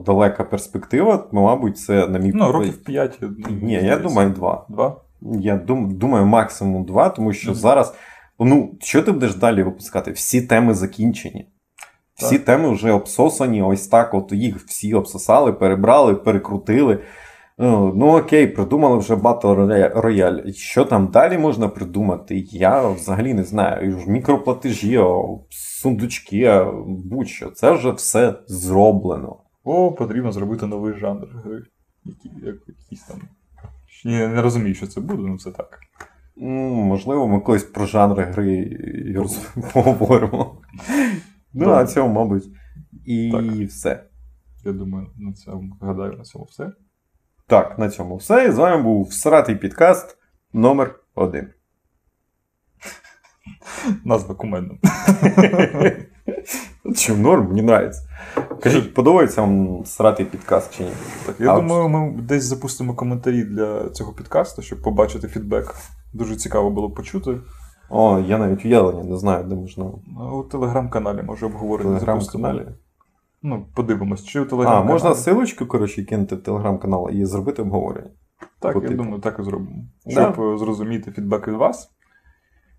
Далека 0.06 0.44
перспектива, 0.44 1.28
мабуть, 1.32 1.78
це 1.78 2.08
на 2.08 2.20
мій 2.20 2.32
Ну, 2.36 2.52
років 2.52 2.84
5. 2.84 3.20
Ні, 3.62 3.74
я 3.74 3.98
думаю, 3.98 4.30
два. 4.30 4.66
Два? 4.70 5.02
Я 5.22 5.58
дум, 5.58 5.98
думаю, 5.98 6.26
максимум 6.26 6.86
два, 6.86 7.10
тому 7.10 7.34
що 7.34 7.52
Мгм. 7.52 7.60
зараз. 7.60 7.96
Ну, 8.40 8.76
що 8.82 9.02
ти 9.04 9.12
будеш 9.12 9.36
далі 9.36 9.64
випускати? 9.64 10.12
Всі 10.12 10.42
теми 10.42 10.74
закінчені. 10.74 11.48
Всі 12.16 12.40
теми 12.40 12.70
вже 12.70 12.92
обсосані, 12.92 13.62
ось 13.62 13.88
так, 13.88 14.14
от 14.14 14.32
їх 14.32 14.58
всі 14.66 14.94
обсосали, 14.94 15.54
перебрали, 15.54 16.16
перекрутили. 16.16 17.00
Ну, 17.58 17.94
ну 17.96 18.18
окей, 18.18 18.48
придумали 18.48 18.98
вже 18.98 19.16
Battle 19.16 20.02
Royale. 20.02 20.54
Що 20.54 20.86
там 20.86 21.08
далі 21.08 21.38
можна 21.38 21.68
придумати? 21.70 22.46
Я 22.50 22.88
взагалі 22.90 23.34
не 23.34 23.44
знаю. 23.44 24.04
Мікроплатежі, 24.08 25.00
сундучки, 25.50 26.66
будь-що. 26.88 27.50
Це 27.50 27.72
вже 27.72 27.92
все 27.92 28.36
зроблено. 28.48 29.38
О, 29.64 29.92
потрібно 29.92 30.32
зробити 30.32 30.66
новий 30.66 30.94
жанр 30.94 31.28
гри. 31.44 31.64
Які, 32.06 32.30
як, 32.44 32.56
якісь 32.68 33.04
там. 33.04 33.22
Я 34.04 34.28
не 34.28 34.42
розумію, 34.42 34.76
що 34.76 34.88
це 34.88 35.02
буде, 35.02 35.24
ну 35.24 35.38
це 35.38 35.52
так. 35.52 35.80
Ну, 36.38 36.70
Можливо, 36.70 37.28
ми 37.28 37.40
колись 37.40 37.64
про 37.64 37.86
жанри 37.86 38.24
гри 38.24 38.80
поговоримо. 39.74 40.58
Ну, 41.56 41.66
на 41.66 41.86
цьому, 41.86 42.14
мабуть, 42.14 42.44
і 43.06 43.32
Так. 43.32 43.70
все. 43.70 44.04
Я 44.66 44.72
думаю, 44.72 45.08
на 45.18 45.34
цьому 45.34 45.78
гадаю, 45.82 46.14
на 46.18 46.24
цьому 46.24 46.46
все. 46.46 46.72
Так, 47.48 47.80
на 47.80 47.90
цьому 47.90 48.16
все. 48.16 48.48
І 48.48 48.52
з 48.52 48.58
вами 48.58 48.84
був 48.84 49.04
всратий 49.08 49.56
підкаст 49.56 50.18
номер 50.54 51.00
один. 51.16 51.48
Назва 54.04 54.36
кумедна. 54.36 54.76
Чим 56.96 57.22
норм, 57.22 57.48
мені 57.48 57.60
нравиться. 57.62 58.10
Кажіть, 58.64 58.94
подобається 58.94 59.42
вам 59.42 59.82
всратий 59.82 60.26
підкаст 60.26 60.78
чи 60.78 60.84
ні? 60.84 60.90
Так, 61.26 61.36
я 61.40 61.54
А, 61.54 61.56
думаю, 61.56 61.90
ми 61.90 62.22
десь 62.22 62.44
запустимо 62.44 62.96
коментарі 62.96 63.44
для 63.44 63.90
цього 63.90 64.14
підкасту, 64.14 64.62
щоб 64.62 64.82
побачити 64.82 65.28
фідбек. 65.28 65.76
Дуже 66.14 66.36
цікаво 66.36 66.70
було 66.72 66.92
почути. 66.92 67.38
О, 67.90 68.20
я 68.20 68.38
навіть 68.38 68.66
уявлення 68.66 69.04
не 69.04 69.18
знаю, 69.18 69.44
де 69.44 69.56
можна. 69.56 69.86
У 70.34 70.44
телеграм-каналі 70.44 71.24
може 71.24 71.46
обговорити. 71.46 71.90
телеграм-каналі. 71.90 72.68
Ну, 73.44 73.66
подивимось, 73.76 74.24
чи 74.24 74.40
у 74.40 74.46
телеграм-каналі. 74.46 74.92
можна 74.92 75.16
силочку, 75.16 75.66
коротше, 75.66 76.06
кинути 76.06 76.36
в 76.36 76.44
телеграм-канал 76.44 77.10
і 77.12 77.26
зробити 77.26 77.62
обговорення. 77.62 78.10
Так, 78.60 78.74
по 78.74 78.82
я 78.82 78.88
типу. 78.88 79.04
думаю, 79.04 79.22
так 79.22 79.40
і 79.40 79.44
зробимо. 79.44 79.84
Да. 80.06 80.12
Щоб 80.12 80.42
е, 80.42 80.58
зрозуміти 80.58 81.12
фідбек 81.12 81.48
від 81.48 81.56
вас. 81.56 81.92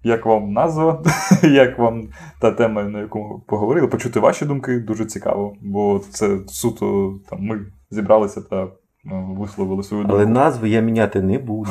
Як 0.02 0.26
вам 0.26 0.52
назва, 0.52 1.02
як 1.42 1.78
вам 1.78 2.08
та 2.40 2.50
тема, 2.50 2.84
на 2.84 3.00
яку 3.00 3.18
ми 3.18 3.40
поговорили, 3.46 3.88
почути 3.88 4.20
ваші 4.20 4.44
думки 4.44 4.78
дуже 4.78 5.06
цікаво, 5.06 5.56
бо 5.62 5.98
це 6.10 6.38
суто 6.46 7.14
там 7.30 7.38
ми 7.42 7.66
зібралися 7.90 8.40
та 8.40 8.68
висловили 9.10 9.82
свою 9.82 10.02
думку. 10.02 10.16
Але 10.16 10.26
назви 10.26 10.68
я 10.68 10.80
міняти 10.80 11.22
не 11.22 11.38
буду. 11.38 11.70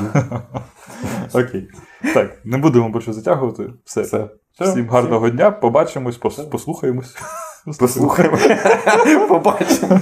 Окей. 1.34 1.68
Так, 2.14 2.42
не 2.46 2.58
будемо 2.58 2.90
більше 2.90 3.14
затягувати. 3.14 3.64
Все. 3.86 4.02
Все. 4.02 4.28
Всім 4.60 4.90
гарного 4.90 5.30
дня, 5.30 5.52
побачимось, 5.52 6.20
пос- 6.20 6.50
послухаємось. 6.50 7.16
Послухаємо. 7.80 8.38
Побачимо. 9.28 10.02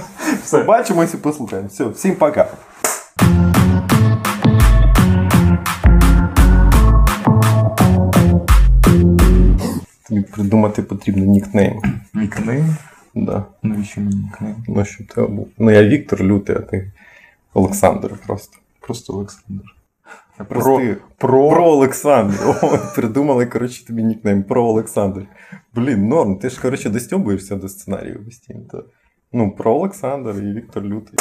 Побачимось 0.50 1.14
і 1.14 1.16
послухаємо. 1.16 1.68
Все, 1.68 1.84
всім 1.84 2.14
пока. 2.16 2.46
Тобі 10.08 10.22
придумати 10.22 10.82
потрібно 10.82 11.24
нікнейм. 11.24 11.82
Нікнейм. 12.14 12.76
Да. 13.14 13.44
Навіщо 13.62 14.00
мені 14.00 14.16
нікнейм? 14.16 14.56
Ну, 14.68 14.84
що 14.84 15.04
ти 15.04 15.22
був? 15.22 15.48
Ну, 15.58 15.70
я 15.70 15.84
Віктор 15.84 16.20
Лютий, 16.22 16.56
а 16.56 16.60
ти 16.60 16.92
Олександр 17.54 18.20
просто. 18.26 18.58
Просто 18.80 19.12
Олександр. 19.12 19.64
Прости. 20.48 20.96
про... 21.18 21.50
Про 21.50 21.64
Олександр. 21.64 22.34
О, 22.62 22.78
придумали, 22.94 23.46
коротше, 23.46 23.86
тобі 23.86 24.02
нікнейм. 24.02 24.42
Про 24.42 24.64
Олександр. 24.64 25.26
Блін, 25.74 26.08
норм, 26.08 26.36
ти 26.38 26.50
ж, 26.50 26.62
коротше, 26.62 26.90
достюбуєшся 26.90 27.56
до 27.56 27.68
сценарію 27.68 28.24
постійно. 28.24 28.84
Ну, 29.32 29.50
про 29.50 29.74
Олександр 29.74 30.30
і 30.30 30.52
Віктор 30.52 30.82
Лютий. 30.84 31.18